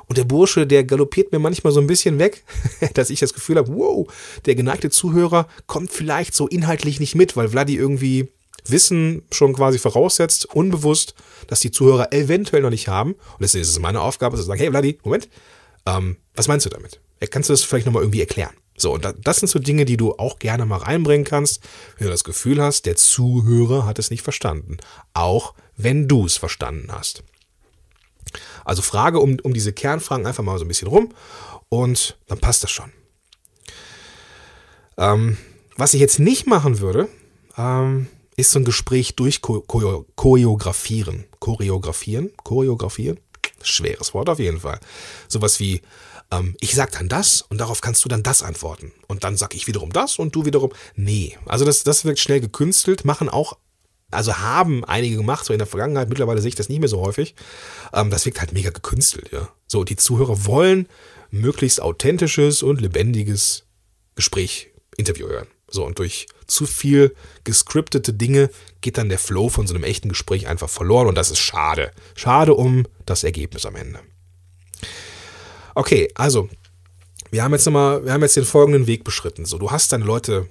Und 0.08 0.18
der 0.18 0.24
Bursche, 0.24 0.66
der 0.66 0.86
galoppiert 0.86 1.32
mir 1.32 1.40
manchmal 1.40 1.74
so 1.74 1.82
ein 1.82 1.88
bisschen 1.88 2.20
weg, 2.20 2.46
dass 2.94 3.10
ich 3.10 3.20
das 3.20 3.34
Gefühl 3.34 3.58
habe, 3.58 3.76
wow, 3.76 4.08
der 4.46 4.56
geneigte 4.56 4.90
Zuhörer 4.90 5.48
kommt 5.68 5.92
vielleicht 5.92 6.34
so 6.34 6.48
inhaltlich 6.48 7.00
nicht 7.00 7.16
mit, 7.16 7.36
weil 7.36 7.50
Vladi 7.50 7.76
irgendwie 7.76 8.30
Wissen 8.68 9.24
schon 9.32 9.54
quasi 9.54 9.78
voraussetzt, 9.78 10.46
unbewusst, 10.46 11.16
dass 11.48 11.60
die 11.60 11.72
Zuhörer 11.72 12.14
eventuell 12.14 12.62
noch 12.62 12.70
nicht 12.70 12.88
haben. 12.88 13.12
Und 13.12 13.42
deswegen 13.42 13.62
ist 13.62 13.70
es 13.70 13.80
meine 13.80 14.02
Aufgabe 14.02 14.38
zu 14.38 14.44
sagen, 14.44 14.60
hey 14.60 14.70
Vladi, 14.70 15.00
Moment, 15.04 15.28
ähm, 15.86 16.18
was 16.36 16.48
meinst 16.48 16.66
du 16.66 16.70
damit? 16.70 17.00
Kannst 17.30 17.50
du 17.50 17.54
das 17.54 17.64
vielleicht 17.64 17.86
nochmal 17.86 18.04
irgendwie 18.04 18.22
erklären? 18.22 18.56
So, 18.78 18.94
und 18.94 19.08
das 19.24 19.38
sind 19.38 19.48
so 19.48 19.60
Dinge, 19.60 19.86
die 19.86 19.96
du 19.96 20.16
auch 20.16 20.38
gerne 20.38 20.66
mal 20.66 20.80
reinbringen 20.80 21.26
kannst, 21.26 21.62
wenn 21.98 22.08
du 22.08 22.12
das 22.12 22.26
Gefühl 22.26 22.62
hast, 22.62 22.86
der 22.86 22.98
Zuhörer 22.98 23.86
hat 23.86 24.00
es 24.00 24.12
nicht 24.12 24.22
verstanden. 24.22 24.78
Auch 25.14 25.54
wenn 25.78 26.10
du 26.10 26.26
es 26.26 26.38
verstanden 26.38 26.90
hast. 26.92 27.24
Also 28.66 28.82
frage 28.82 29.20
um, 29.20 29.38
um 29.44 29.54
diese 29.54 29.72
Kernfragen 29.72 30.26
einfach 30.26 30.44
mal 30.44 30.58
so 30.58 30.66
ein 30.66 30.68
bisschen 30.68 30.90
rum 30.90 31.14
und 31.70 32.18
dann 32.28 32.40
passt 32.40 32.64
das 32.64 32.72
schon. 32.72 32.92
Ähm, 34.98 35.38
was 35.78 35.94
ich 35.94 36.02
jetzt 36.02 36.20
nicht 36.20 36.48
machen 36.48 36.80
würde, 36.80 37.08
ähm, 37.58 38.08
ist 38.36 38.52
so 38.52 38.60
ein 38.60 38.66
Gespräch 38.66 39.16
durchchoreografieren. 39.16 41.24
Choreografieren? 41.40 42.32
Choreografieren? 42.44 43.22
Schweres 43.68 44.14
Wort 44.14 44.30
auf 44.30 44.40
jeden 44.40 44.60
Fall. 44.60 44.80
Sowas 45.28 45.60
wie, 45.60 45.82
ähm, 46.32 46.56
ich 46.60 46.76
sag 46.76 46.92
dann 46.92 47.10
das 47.10 47.42
und 47.42 47.60
darauf 47.60 47.82
kannst 47.82 48.04
du 48.06 48.10
dann 48.10 48.24
das 48.24 48.44
antworten. 48.44 48.92
Und 49.08 49.24
dann 49.24 49.38
sag 49.38 49.56
ich 49.56 49.68
wiederum 49.68 49.92
das 49.92 50.18
und 50.20 50.36
du 50.36 50.46
wiederum. 50.46 50.72
Nee. 50.96 51.38
Also 51.46 51.66
das, 51.66 51.84
das 51.84 52.06
wirkt 52.06 52.20
schnell 52.20 52.42
gekünstelt, 52.42 53.06
machen 53.06 53.30
auch, 53.30 53.58
also 54.12 54.38
haben 54.38 54.86
einige 54.86 55.18
gemacht, 55.18 55.46
so 55.46 55.54
in 55.54 55.60
der 55.60 55.68
Vergangenheit, 55.68 56.10
mittlerweile 56.10 56.42
sehe 56.42 56.50
ich 56.50 56.56
das 56.56 56.70
nicht 56.70 56.80
mehr 56.80 56.90
so 56.90 57.02
häufig. 57.02 57.36
Ähm, 57.94 58.10
das 58.10 58.26
wirkt 58.26 58.40
halt 58.40 58.54
mega 58.54 58.70
gekünstelt, 58.70 59.32
ja. 59.32 59.50
So, 59.68 59.84
die 59.84 59.96
Zuhörer 59.96 60.46
wollen 60.46 60.88
möglichst 61.32 61.82
authentisches 61.82 62.64
und 62.64 62.82
lebendiges 62.82 63.66
Gespräch, 64.16 64.72
Interview 64.96 65.28
hören. 65.28 65.48
So, 65.76 65.86
und 65.86 66.00
durch 66.00 66.28
zu 66.48 66.66
viel 66.66 67.16
gescriptete 67.44 68.14
Dinge 68.14 68.50
geht 68.82 68.98
dann 68.98 69.10
der 69.10 69.20
Flow 69.20 69.50
von 69.50 69.68
so 69.68 69.76
einem 69.76 69.84
echten 69.84 70.10
Gespräch 70.10 70.48
einfach 70.48 70.70
verloren 70.70 71.08
und 71.08 71.16
das 71.16 71.30
ist 71.30 71.40
schade. 71.40 71.92
Schade 72.16 72.56
um 72.56 72.86
das 73.06 73.24
Ergebnis 73.24 73.66
am 73.66 73.76
Ende. 73.76 74.00
Okay, 75.76 76.08
also, 76.16 76.50
wir 77.30 77.44
haben 77.44 77.52
jetzt 77.52 77.66
nochmal, 77.66 78.06
wir 78.06 78.14
haben 78.14 78.22
jetzt 78.22 78.38
den 78.38 78.46
folgenden 78.46 78.88
Weg 78.88 79.04
beschritten. 79.04 79.46
So, 79.46 79.58
du 79.58 79.70
hast 79.70 79.92
deine 79.92 80.06
Leute, 80.06 80.48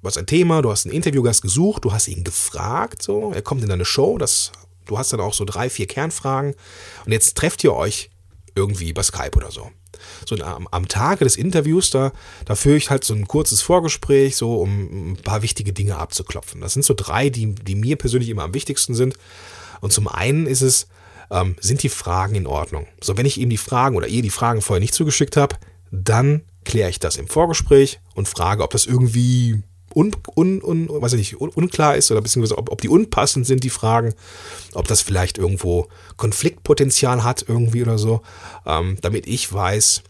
du 0.00 0.06
hast 0.08 0.16
ein 0.16 0.26
Thema, 0.26 0.62
du 0.62 0.70
hast 0.70 0.86
einen 0.86 0.94
Interviewgast 0.94 1.42
gesucht, 1.42 1.84
du 1.84 1.92
hast 1.92 2.08
ihn 2.08 2.24
gefragt, 2.24 3.02
so, 3.02 3.32
er 3.32 3.42
kommt 3.42 3.62
in 3.62 3.68
deine 3.68 3.84
Show, 3.84 4.16
das, 4.16 4.50
du 4.86 4.96
hast 4.96 5.12
dann 5.12 5.20
auch 5.20 5.34
so 5.34 5.44
drei, 5.44 5.68
vier 5.68 5.86
Kernfragen 5.86 6.54
und 7.04 7.12
jetzt 7.12 7.36
trefft 7.36 7.62
ihr 7.64 7.74
euch 7.74 8.10
irgendwie 8.54 8.92
bei 8.92 9.02
Skype 9.02 9.36
oder 9.36 9.50
so 9.50 9.70
so 10.26 10.36
am, 10.36 10.68
am 10.70 10.88
Tage 10.88 11.24
des 11.24 11.36
Interviews, 11.36 11.90
da, 11.90 12.12
da 12.44 12.54
führe 12.54 12.76
ich 12.76 12.90
halt 12.90 13.04
so 13.04 13.14
ein 13.14 13.28
kurzes 13.28 13.62
Vorgespräch, 13.62 14.36
so 14.36 14.56
um 14.56 15.12
ein 15.12 15.16
paar 15.16 15.42
wichtige 15.42 15.72
Dinge 15.72 15.96
abzuklopfen. 15.96 16.60
Das 16.60 16.72
sind 16.74 16.84
so 16.84 16.94
drei, 16.96 17.30
die, 17.30 17.54
die 17.54 17.74
mir 17.74 17.96
persönlich 17.96 18.28
immer 18.28 18.44
am 18.44 18.54
wichtigsten 18.54 18.94
sind. 18.94 19.14
Und 19.80 19.92
zum 19.92 20.08
einen 20.08 20.46
ist 20.46 20.62
es, 20.62 20.86
ähm, 21.30 21.56
sind 21.60 21.82
die 21.82 21.88
Fragen 21.88 22.34
in 22.34 22.46
Ordnung? 22.46 22.86
So, 23.02 23.16
wenn 23.16 23.26
ich 23.26 23.38
ihm 23.38 23.50
die 23.50 23.56
Fragen 23.56 23.96
oder 23.96 24.08
ihr 24.08 24.22
die 24.22 24.30
Fragen 24.30 24.62
vorher 24.62 24.80
nicht 24.80 24.94
zugeschickt 24.94 25.36
habe, 25.36 25.56
dann 25.90 26.42
kläre 26.64 26.90
ich 26.90 26.98
das 26.98 27.16
im 27.16 27.28
Vorgespräch 27.28 28.00
und 28.14 28.28
frage, 28.28 28.62
ob 28.62 28.70
das 28.70 28.86
irgendwie 28.86 29.62
un, 29.94 30.12
un, 30.34 30.62
un, 30.62 30.88
weiß 30.88 31.12
ich 31.14 31.18
nicht, 31.18 31.40
un, 31.40 31.50
unklar 31.50 31.96
ist 31.96 32.10
oder 32.10 32.20
beziehungsweise 32.20 32.58
ob, 32.58 32.70
ob 32.70 32.80
die 32.80 32.88
unpassend 32.88 33.46
sind, 33.46 33.64
die 33.64 33.70
Fragen, 33.70 34.14
ob 34.74 34.88
das 34.88 35.00
vielleicht 35.00 35.38
irgendwo 35.38 35.88
Konfliktpotenzial 36.16 37.24
hat 37.24 37.44
irgendwie 37.46 37.82
oder 37.82 37.98
so, 37.98 38.22
ähm, 38.66 38.98
damit 39.00 39.26
ich 39.26 39.52
weiß, 39.52 40.02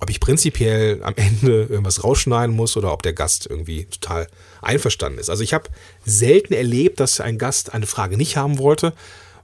ob 0.00 0.10
ich 0.10 0.20
prinzipiell 0.20 1.02
am 1.02 1.14
Ende 1.16 1.62
irgendwas 1.62 2.04
rausschneiden 2.04 2.54
muss 2.54 2.76
oder 2.76 2.92
ob 2.92 3.02
der 3.02 3.12
Gast 3.12 3.46
irgendwie 3.48 3.86
total 3.86 4.26
einverstanden 4.60 5.18
ist. 5.18 5.30
Also 5.30 5.42
ich 5.42 5.54
habe 5.54 5.70
selten 6.04 6.52
erlebt, 6.52 7.00
dass 7.00 7.20
ein 7.20 7.38
Gast 7.38 7.72
eine 7.72 7.86
Frage 7.86 8.16
nicht 8.16 8.36
haben 8.36 8.58
wollte. 8.58 8.92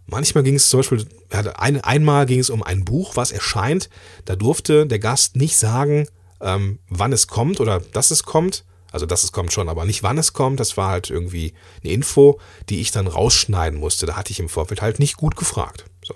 Manchmal 0.06 0.42
ging 0.42 0.56
es 0.56 0.68
zum 0.68 0.80
Beispiel, 0.80 1.06
ein, 1.30 1.80
einmal 1.80 2.26
ging 2.26 2.40
es 2.40 2.50
um 2.50 2.62
ein 2.62 2.84
Buch, 2.84 3.16
was 3.16 3.30
erscheint. 3.30 3.88
Da 4.24 4.34
durfte 4.34 4.86
der 4.86 4.98
Gast 4.98 5.36
nicht 5.36 5.56
sagen, 5.56 6.08
ähm, 6.40 6.78
wann 6.88 7.12
es 7.12 7.26
kommt 7.26 7.60
oder 7.60 7.80
dass 7.80 8.10
es 8.10 8.24
kommt. 8.24 8.64
Also 8.92 9.06
dass 9.06 9.24
es 9.24 9.32
kommt 9.32 9.52
schon, 9.52 9.68
aber 9.68 9.84
nicht 9.84 10.02
wann 10.02 10.18
es 10.18 10.32
kommt. 10.32 10.60
Das 10.60 10.76
war 10.76 10.90
halt 10.90 11.10
irgendwie 11.10 11.54
eine 11.82 11.92
Info, 11.92 12.40
die 12.68 12.80
ich 12.80 12.90
dann 12.90 13.06
rausschneiden 13.06 13.78
musste. 13.78 14.06
Da 14.06 14.16
hatte 14.16 14.32
ich 14.32 14.40
im 14.40 14.48
Vorfeld 14.48 14.82
halt 14.82 14.98
nicht 14.98 15.16
gut 15.16 15.36
gefragt. 15.36 15.84
So. 16.04 16.14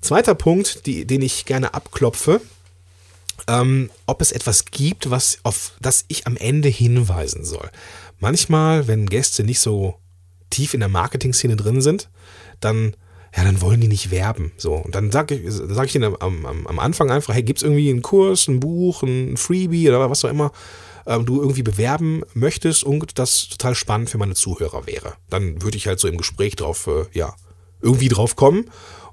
Zweiter 0.00 0.34
Punkt, 0.34 0.86
die, 0.86 1.06
den 1.06 1.22
ich 1.22 1.44
gerne 1.44 1.74
abklopfe, 1.74 2.40
ähm, 3.48 3.90
ob 4.06 4.20
es 4.22 4.32
etwas 4.32 4.64
gibt, 4.66 5.10
was, 5.10 5.38
auf 5.42 5.72
das 5.80 6.04
ich 6.08 6.26
am 6.26 6.36
Ende 6.36 6.68
hinweisen 6.68 7.44
soll. 7.44 7.70
Manchmal, 8.18 8.86
wenn 8.88 9.06
Gäste 9.06 9.44
nicht 9.44 9.60
so 9.60 9.98
tief 10.50 10.74
in 10.74 10.80
der 10.80 10.88
Marketing-Szene 10.88 11.56
drin 11.56 11.82
sind, 11.82 12.08
dann, 12.60 12.96
ja, 13.36 13.44
dann 13.44 13.60
wollen 13.60 13.80
die 13.80 13.88
nicht 13.88 14.10
werben. 14.10 14.52
So. 14.56 14.74
Und 14.74 14.94
dann 14.94 15.10
sage 15.10 15.34
ich, 15.34 15.42
sag 15.48 15.86
ich 15.86 15.94
ihnen 15.94 16.16
am, 16.20 16.46
am, 16.46 16.66
am 16.66 16.78
Anfang 16.78 17.10
einfach, 17.10 17.34
hey, 17.34 17.42
gibt 17.42 17.58
es 17.58 17.62
irgendwie 17.62 17.90
einen 17.90 18.02
Kurs, 18.02 18.48
ein 18.48 18.60
Buch, 18.60 19.02
ein 19.02 19.36
Freebie 19.36 19.88
oder 19.88 20.08
was 20.10 20.24
auch 20.24 20.30
immer, 20.30 20.52
ähm, 21.06 21.24
du 21.26 21.40
irgendwie 21.40 21.62
bewerben 21.62 22.22
möchtest 22.34 22.84
und 22.84 23.18
das 23.18 23.48
total 23.48 23.74
spannend 23.74 24.10
für 24.10 24.18
meine 24.18 24.34
Zuhörer 24.34 24.86
wäre. 24.86 25.14
Dann 25.30 25.62
würde 25.62 25.76
ich 25.76 25.86
halt 25.86 26.00
so 26.00 26.08
im 26.08 26.16
Gespräch 26.16 26.56
drauf, 26.56 26.86
äh, 26.86 27.04
ja, 27.12 27.34
irgendwie 27.80 28.08
drauf 28.08 28.36
kommen 28.36 28.70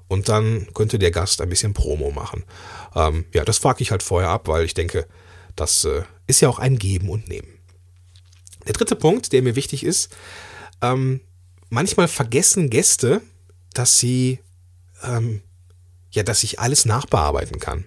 und 0.08 0.28
dann 0.28 0.68
könnte 0.74 0.98
der 0.98 1.10
Gast 1.10 1.40
ein 1.40 1.48
bisschen 1.48 1.74
Promo 1.74 2.10
machen. 2.10 2.44
Ähm, 2.94 3.24
ja, 3.32 3.44
das 3.44 3.58
frage 3.58 3.82
ich 3.82 3.90
halt 3.90 4.02
vorher 4.02 4.30
ab, 4.30 4.48
weil 4.48 4.64
ich 4.64 4.74
denke, 4.74 5.06
das 5.56 5.84
äh, 5.84 6.02
ist 6.26 6.40
ja 6.40 6.48
auch 6.48 6.58
ein 6.58 6.78
Geben 6.78 7.08
und 7.08 7.28
Nehmen. 7.28 7.48
Der 8.66 8.72
dritte 8.72 8.96
Punkt, 8.96 9.32
der 9.32 9.42
mir 9.42 9.56
wichtig 9.56 9.84
ist, 9.84 10.14
ähm, 10.80 11.20
manchmal 11.68 12.08
vergessen 12.08 12.70
Gäste, 12.70 13.20
dass 13.74 13.98
sie, 13.98 14.40
ähm, 15.02 15.42
ja, 16.10 16.22
dass 16.22 16.42
ich 16.42 16.60
alles 16.60 16.84
nachbearbeiten 16.84 17.58
kann. 17.58 17.84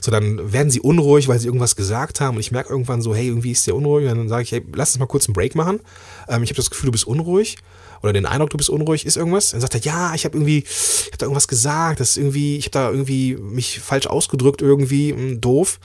So, 0.00 0.10
dann 0.10 0.52
werden 0.52 0.70
sie 0.70 0.80
unruhig, 0.80 1.28
weil 1.28 1.38
sie 1.38 1.46
irgendwas 1.46 1.76
gesagt 1.76 2.20
haben 2.20 2.36
und 2.36 2.40
ich 2.40 2.52
merke 2.52 2.70
irgendwann 2.70 3.02
so, 3.02 3.14
hey, 3.14 3.28
irgendwie 3.28 3.52
ist 3.52 3.66
der 3.66 3.76
unruhig. 3.76 4.10
Und 4.10 4.18
dann 4.18 4.28
sage 4.28 4.42
ich, 4.42 4.52
hey, 4.52 4.62
lass 4.74 4.90
uns 4.90 4.98
mal 4.98 5.06
kurz 5.06 5.26
einen 5.26 5.34
Break 5.34 5.54
machen. 5.54 5.80
Ähm, 6.28 6.42
ich 6.42 6.50
habe 6.50 6.56
das 6.56 6.70
Gefühl, 6.70 6.86
du 6.86 6.92
bist 6.92 7.06
unruhig 7.06 7.56
oder 8.02 8.12
den 8.12 8.26
Eindruck, 8.26 8.50
du 8.50 8.56
bist 8.56 8.70
unruhig, 8.70 9.04
ist 9.04 9.16
irgendwas? 9.16 9.50
Dann 9.50 9.60
sagt 9.60 9.74
er, 9.74 9.80
ja, 9.80 10.14
ich 10.14 10.24
habe 10.24 10.36
irgendwie, 10.36 10.58
ich 10.58 11.06
habe 11.06 11.18
da 11.18 11.26
irgendwas 11.26 11.48
gesagt, 11.48 12.00
das 12.00 12.10
ist 12.10 12.16
irgendwie, 12.16 12.56
ich 12.56 12.66
habe 12.66 12.72
da 12.72 12.90
irgendwie 12.90 13.36
mich 13.36 13.80
falsch 13.80 14.06
ausgedrückt, 14.06 14.62
irgendwie 14.62 15.12
mh, 15.12 15.18
hm, 15.18 15.40
doof. 15.40 15.80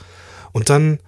Und 0.52 0.70
dann, 0.70 0.98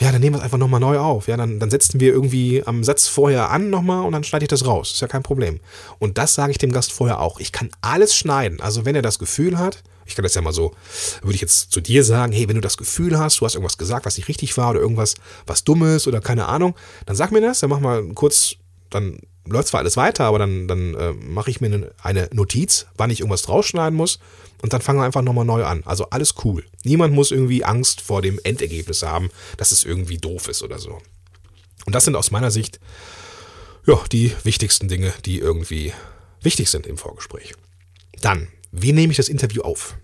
ja, 0.00 0.10
dann 0.10 0.20
nehmen 0.20 0.34
wir 0.34 0.38
es 0.38 0.44
einfach 0.44 0.58
nochmal 0.58 0.80
neu 0.80 0.98
auf. 0.98 1.28
Ja, 1.28 1.36
dann, 1.36 1.60
dann 1.60 1.70
setzen 1.70 2.00
wir 2.00 2.12
irgendwie 2.12 2.62
am 2.64 2.82
Satz 2.82 3.06
vorher 3.06 3.50
an 3.50 3.70
nochmal 3.70 4.04
und 4.04 4.12
dann 4.12 4.24
schneide 4.24 4.44
ich 4.44 4.48
das 4.48 4.66
raus. 4.66 4.92
Ist 4.92 5.00
ja 5.00 5.08
kein 5.08 5.22
Problem. 5.22 5.60
Und 5.98 6.18
das 6.18 6.34
sage 6.34 6.50
ich 6.50 6.58
dem 6.58 6.72
Gast 6.72 6.92
vorher 6.92 7.20
auch. 7.20 7.40
Ich 7.40 7.52
kann 7.52 7.70
alles 7.80 8.16
schneiden. 8.16 8.60
Also 8.60 8.84
wenn 8.84 8.96
er 8.96 9.02
das 9.02 9.18
Gefühl 9.18 9.58
hat, 9.58 9.82
ich 10.08 10.14
kann 10.14 10.22
das 10.22 10.34
ja 10.34 10.40
mal 10.40 10.52
so, 10.52 10.74
würde 11.22 11.34
ich 11.34 11.40
jetzt 11.40 11.70
zu 11.70 11.80
dir 11.80 12.02
sagen, 12.02 12.32
hey, 12.32 12.48
wenn 12.48 12.56
du 12.56 12.62
das 12.62 12.78
Gefühl 12.78 13.18
hast, 13.18 13.40
du 13.40 13.44
hast 13.44 13.54
irgendwas 13.54 13.78
gesagt, 13.78 14.06
was 14.06 14.16
nicht 14.16 14.28
richtig 14.28 14.56
war 14.56 14.70
oder 14.70 14.80
irgendwas, 14.80 15.14
was 15.46 15.64
Dummes 15.64 16.08
oder 16.08 16.20
keine 16.20 16.46
Ahnung, 16.46 16.74
dann 17.06 17.14
sag 17.14 17.30
mir 17.30 17.42
das, 17.42 17.60
dann 17.60 17.70
mach 17.70 17.80
mal 17.80 18.02
kurz, 18.14 18.56
dann 18.90 19.20
läuft 19.46 19.68
zwar 19.68 19.80
alles 19.80 19.96
weiter, 19.96 20.24
aber 20.24 20.38
dann, 20.38 20.66
dann 20.66 20.94
äh, 20.94 21.12
mache 21.12 21.50
ich 21.50 21.60
mir 21.60 21.92
eine 22.02 22.28
Notiz, 22.32 22.86
wann 22.96 23.10
ich 23.10 23.20
irgendwas 23.20 23.48
rausschneiden 23.48 23.96
muss 23.96 24.18
und 24.62 24.72
dann 24.72 24.80
fangen 24.80 24.98
wir 24.98 25.04
einfach 25.04 25.22
nochmal 25.22 25.44
neu 25.44 25.64
an. 25.64 25.82
Also 25.84 26.08
alles 26.10 26.34
cool. 26.44 26.64
Niemand 26.84 27.14
muss 27.14 27.30
irgendwie 27.30 27.64
Angst 27.64 28.00
vor 28.00 28.22
dem 28.22 28.40
Endergebnis 28.42 29.02
haben, 29.02 29.30
dass 29.58 29.72
es 29.72 29.84
irgendwie 29.84 30.16
doof 30.16 30.48
ist 30.48 30.62
oder 30.62 30.78
so. 30.78 30.98
Und 31.86 31.94
das 31.94 32.04
sind 32.04 32.16
aus 32.16 32.30
meiner 32.30 32.50
Sicht 32.50 32.80
ja, 33.86 33.98
die 34.10 34.32
wichtigsten 34.44 34.88
Dinge, 34.88 35.12
die 35.24 35.38
irgendwie 35.38 35.92
wichtig 36.42 36.70
sind 36.70 36.86
im 36.86 36.98
Vorgespräch. 36.98 37.54
Dann, 38.20 38.48
wie 38.72 38.92
nehme 38.92 39.10
ich 39.10 39.16
das 39.16 39.28
Interview 39.28 39.62
auf? 39.62 39.96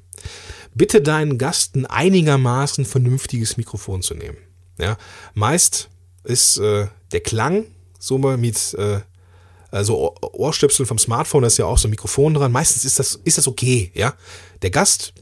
Bitte 0.74 1.00
deinen 1.00 1.38
Gast 1.38 1.76
ein 1.76 1.86
einigermaßen 1.86 2.84
vernünftiges 2.84 3.56
Mikrofon 3.56 4.02
zu 4.02 4.14
nehmen. 4.14 4.38
Ja, 4.78 4.96
meist 5.34 5.88
ist 6.24 6.58
äh, 6.58 6.88
der 7.12 7.20
Klang 7.20 7.66
so 7.98 8.18
mal 8.18 8.36
mit 8.36 8.74
äh, 8.74 9.00
also 9.70 10.14
Ohrstöpsel 10.20 10.86
vom 10.86 10.98
Smartphone, 10.98 11.42
da 11.42 11.48
ist 11.48 11.58
ja 11.58 11.66
auch 11.66 11.78
so 11.78 11.88
ein 11.88 11.90
Mikrofon 11.90 12.34
dran. 12.34 12.52
Meistens 12.52 12.84
ist 12.84 12.98
das, 12.98 13.16
ist 13.24 13.38
das 13.38 13.48
okay, 13.48 13.90
ja. 13.94 14.14
Der 14.62 14.70
Gast 14.70 15.12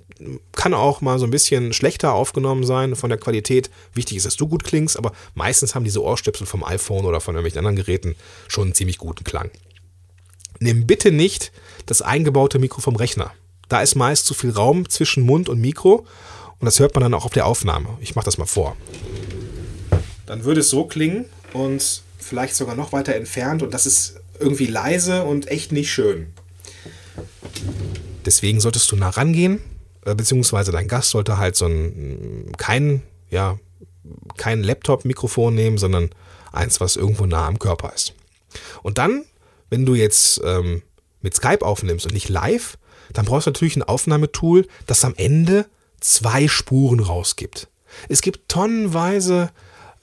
kann 0.53 0.75
auch 0.75 1.01
mal 1.01 1.19
so 1.19 1.25
ein 1.25 1.31
bisschen 1.31 1.73
schlechter 1.73 2.13
aufgenommen 2.13 2.65
sein 2.65 2.95
von 2.95 3.09
der 3.09 3.19
Qualität. 3.19 3.71
Wichtig 3.95 4.19
ist, 4.19 4.27
dass 4.27 4.37
du 4.37 4.47
gut 4.47 4.63
klingst, 4.63 4.97
aber 4.97 5.13
meistens 5.35 5.75
haben 5.75 5.85
diese 5.85 6.03
Ohrstöpsel 6.03 6.47
vom 6.47 6.65
iPhone 6.65 7.07
oder 7.07 7.21
von 7.21 7.35
irgendwelchen 7.35 7.59
anderen 7.59 7.77
Geräten 7.77 8.15
schon 8.47 8.65
einen 8.65 8.75
ziemlich 8.75 8.99
guten 8.99 9.25
Klang. 9.25 9.51
Nimm 10.61 10.87
bitte 10.87 11.13
nicht 11.13 11.53
das 11.87 12.03
eingebaute 12.03 12.59
Mikro 12.59 12.81
vom 12.81 12.97
Rechner. 12.97 13.33
Da 13.69 13.81
ist 13.81 13.95
meist 13.95 14.27
zu 14.27 14.35
viel 14.35 14.51
Raum 14.51 14.89
zwischen 14.89 15.25
Mund 15.25 15.49
und 15.49 15.61
Mikro 15.61 16.07
und 16.59 16.67
das 16.67 16.79
hört 16.79 16.95
man 16.95 17.03
dann 17.03 17.15
auch 17.15 17.25
auf 17.25 17.33
der 17.33 17.47
Aufnahme. 17.47 17.89
Ich 18.01 18.15
mache 18.15 18.27
das 18.27 18.39
mal 18.39 18.47
vor. 18.47 18.77
Dann 20.27 20.45
würde 20.45 20.61
es 20.61 20.71
so 20.71 20.85
klingen 20.85 21.25
und 21.53 22.03
vielleicht 22.19 22.55
sogar 22.55 22.77
noch 22.77 22.93
weiter 22.93 23.15
entfernt 23.15 23.63
und 23.63 23.75
das 23.75 23.87
ist 23.87 24.21
irgendwie 24.39 24.67
leise 24.67 25.25
und 25.25 25.49
echt 25.49 25.73
nicht 25.73 25.93
schön. 25.93 26.29
Deswegen 28.25 28.61
solltest 28.61 28.91
du 28.93 28.97
nah 28.97 29.11
rangehen, 29.11 29.61
äh, 30.05 30.15
beziehungsweise 30.15 30.73
dein 30.73 30.89
Gast 30.89 31.11
sollte 31.11 31.39
halt 31.39 31.57
so 31.57 31.67
ein 31.67 32.53
kein, 32.57 33.03
ja, 33.31 33.59
kein 34.37 34.63
Laptop-Mikrofon 34.63 35.55
nehmen, 35.55 35.79
sondern 35.79 36.11
eins, 36.53 36.81
was 36.81 36.97
irgendwo 36.97 37.27
nah 37.27 37.47
am 37.47 37.59
Körper 37.59 37.93
ist. 37.95 38.15
Und 38.83 38.99
dann, 38.99 39.25
wenn 39.73 39.85
du 39.87 39.95
jetzt 39.95 40.43
ähm, 40.45 40.83
mit 41.23 41.35
Skype 41.35 41.65
aufnimmst 41.65 42.05
und 42.05 42.13
nicht 42.13 42.29
live, 42.29 42.77
dann 43.15 43.25
brauchst 43.25 43.47
du 43.47 43.51
natürlich 43.51 43.77
ein 43.77 43.83
Aufnahmetool, 43.83 44.69
das 44.87 45.03
am 45.03 45.15
Ende 45.17 45.65
zwei 45.99 46.47
Spuren 46.47 47.01
rausgibt. 47.01 47.69
Es 48.11 48.21
gibt 48.21 48.51
tonnenweise 48.51 49.51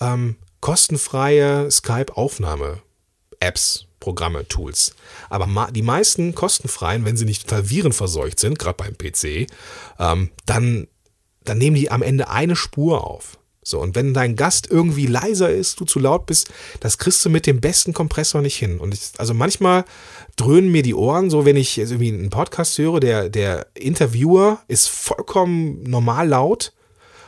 ähm, 0.01 0.37
kostenfreie 0.59 1.69
Skype-Aufnahme-Apps, 1.69 3.85
Programme, 3.99 4.47
Tools. 4.47 4.95
Aber 5.29 5.69
die 5.71 5.83
meisten 5.83 6.33
kostenfreien, 6.33 7.05
wenn 7.05 7.15
sie 7.15 7.25
nicht 7.25 7.43
total 7.43 7.69
virenverseucht 7.69 8.39
sind, 8.39 8.57
gerade 8.57 8.77
beim 8.77 8.97
PC, 8.97 9.45
ähm, 9.99 10.31
dann, 10.47 10.87
dann 11.43 11.59
nehmen 11.59 11.75
die 11.75 11.91
am 11.91 12.01
Ende 12.01 12.29
eine 12.29 12.55
Spur 12.55 13.05
auf. 13.05 13.37
So, 13.69 13.79
und 13.79 13.95
wenn 13.95 14.13
dein 14.13 14.35
Gast 14.35 14.67
irgendwie 14.69 15.05
leiser 15.05 15.49
ist, 15.49 15.79
du 15.79 15.85
zu 15.85 15.99
laut 15.99 16.25
bist, 16.25 16.49
das 16.79 16.97
kriegst 16.97 17.23
du 17.23 17.29
mit 17.29 17.45
dem 17.45 17.61
besten 17.61 17.93
Kompressor 17.93 18.41
nicht 18.41 18.57
hin. 18.57 18.79
Und 18.79 18.93
ich, 18.93 19.11
also 19.17 19.33
manchmal 19.33 19.85
dröhnen 20.35 20.71
mir 20.71 20.83
die 20.83 20.95
Ohren, 20.95 21.29
so 21.29 21.45
wenn 21.45 21.55
ich 21.55 21.77
irgendwie 21.77 22.09
einen 22.09 22.29
Podcast 22.29 22.77
höre, 22.77 22.99
der, 22.99 23.29
der 23.29 23.67
Interviewer 23.75 24.59
ist 24.67 24.89
vollkommen 24.89 25.83
normal 25.83 26.29
laut, 26.29 26.73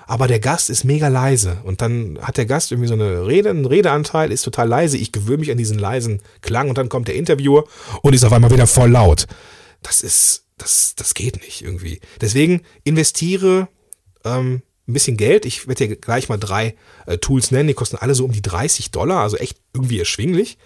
aber 0.08 0.28
der 0.28 0.40
Gast 0.40 0.70
ist 0.70 0.84
mega 0.84 1.08
leise. 1.08 1.62
Und 1.64 1.82
dann 1.82 2.20
hat 2.22 2.38
der 2.38 2.46
Gast 2.46 2.72
irgendwie 2.72 2.90
so 2.90 2.96
eine 2.96 3.28
Rede, 3.28 3.50
einen 3.50 3.66
Redeanteil, 3.66 4.32
ist 4.32 4.42
total 4.42 4.68
leise. 4.68 4.98
Ich 4.98 5.12
gewöhne 5.12 5.38
mich 5.38 5.52
an 5.52 5.58
diesen 5.58 5.80
leisen 5.80 6.22
Klang 6.42 6.70
und 6.70 6.78
dann 6.78 6.90
kommt 6.90 7.08
der 7.08 7.16
Interviewer 7.16 7.66
und 8.02 8.14
ist 8.14 8.24
auf 8.24 8.34
einmal 8.34 8.52
wieder 8.52 8.68
voll 8.68 8.92
laut. 8.92 9.28
Das 9.84 10.02
ist, 10.02 10.46
das, 10.58 10.96
das 10.96 11.14
geht 11.14 11.38
nicht 11.44 11.62
irgendwie. 11.62 12.02
Deswegen 12.20 12.62
investiere 12.84 13.70
ähm, 14.26 14.64
ein 14.88 14.94
bisschen 14.94 15.18
Geld. 15.18 15.46
Ich 15.46 15.68
werde 15.68 15.88
dir 15.88 15.96
gleich 15.96 16.30
mal 16.30 16.38
drei 16.38 16.76
äh, 17.06 17.18
Tools 17.18 17.52
nennen. 17.52 17.68
Die 17.68 17.74
kosten 17.74 17.98
alle 17.98 18.16
so 18.16 18.26
um 18.26 18.32
die 18.32 18.42
30 18.42 18.92
Dollar, 18.92 19.22
also 19.22 19.38
echt 19.38 19.58
irgendwie 19.74 20.00
erschwinglich. 20.00 20.58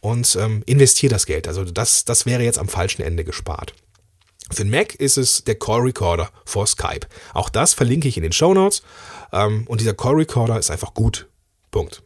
Und 0.00 0.36
ähm, 0.40 0.62
investiere 0.66 1.12
das 1.12 1.26
Geld. 1.26 1.46
Also 1.46 1.64
das, 1.64 2.04
das 2.04 2.24
wäre 2.24 2.42
jetzt 2.42 2.58
am 2.58 2.68
falschen 2.68 3.02
Ende 3.02 3.22
gespart. 3.22 3.74
Für 4.50 4.64
den 4.64 4.70
Mac 4.70 4.94
ist 4.94 5.18
es 5.18 5.44
der 5.44 5.56
Call 5.56 5.80
Recorder 5.80 6.30
for 6.44 6.66
Skype. 6.66 7.06
Auch 7.34 7.50
das 7.50 7.74
verlinke 7.74 8.08
ich 8.08 8.16
in 8.16 8.22
den 8.22 8.32
Show 8.32 8.54
Notes. 8.54 8.82
Ähm, 9.32 9.64
und 9.66 9.80
dieser 9.80 9.94
Call 9.94 10.14
Recorder 10.14 10.58
ist 10.58 10.70
einfach 10.70 10.94
gut. 10.94 11.28
Punkt. 11.70 12.02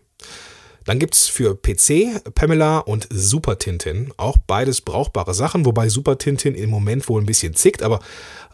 Dann 0.84 0.98
gibt 0.98 1.14
es 1.14 1.28
für 1.28 1.54
PC 1.56 2.34
Pamela 2.34 2.78
und 2.78 3.08
Super 3.10 3.58
Tintin 3.58 4.12
auch 4.16 4.36
beides 4.36 4.80
brauchbare 4.80 5.34
Sachen, 5.34 5.64
wobei 5.64 5.88
Super 5.88 6.18
Tintin 6.18 6.54
im 6.54 6.70
Moment 6.70 7.08
wohl 7.08 7.22
ein 7.22 7.26
bisschen 7.26 7.54
zickt, 7.54 7.82
aber 7.82 8.00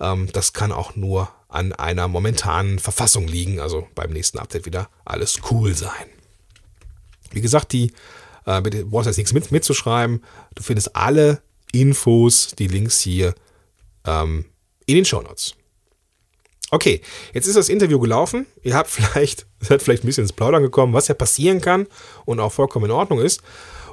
ähm, 0.00 0.28
das 0.32 0.52
kann 0.52 0.72
auch 0.72 0.94
nur 0.96 1.28
an 1.48 1.72
einer 1.72 2.06
momentanen 2.06 2.78
Verfassung 2.78 3.26
liegen. 3.26 3.60
Also 3.60 3.88
beim 3.94 4.10
nächsten 4.10 4.38
Update 4.38 4.66
wieder 4.66 4.88
alles 5.04 5.40
cool 5.50 5.74
sein. 5.74 6.06
Wie 7.32 7.40
gesagt, 7.40 7.72
die 7.72 7.92
äh, 8.46 8.62
du 8.62 8.86
brauchst 8.86 9.06
jetzt 9.06 9.16
nichts 9.16 9.32
mit, 9.32 9.50
mitzuschreiben. 9.52 10.24
Du 10.54 10.62
findest 10.62 10.96
alle 10.96 11.42
Infos, 11.72 12.54
die 12.58 12.66
Links 12.66 13.00
hier 13.00 13.34
ähm, 14.06 14.46
in 14.86 14.96
den 14.96 15.04
Show 15.04 15.22
Notes. 15.22 15.54
Okay, 16.70 17.00
jetzt 17.32 17.46
ist 17.46 17.56
das 17.56 17.68
Interview 17.68 17.98
gelaufen. 17.98 18.46
Ihr 18.62 18.74
habt 18.74 18.90
vielleicht, 18.90 19.46
seid 19.60 19.82
vielleicht 19.82 20.04
ein 20.04 20.06
bisschen 20.06 20.24
ins 20.24 20.32
Plaudern 20.32 20.62
gekommen, 20.62 20.92
was 20.92 21.08
ja 21.08 21.14
passieren 21.14 21.60
kann 21.60 21.86
und 22.24 22.40
auch 22.40 22.52
vollkommen 22.52 22.86
in 22.86 22.90
Ordnung 22.90 23.20
ist. 23.20 23.42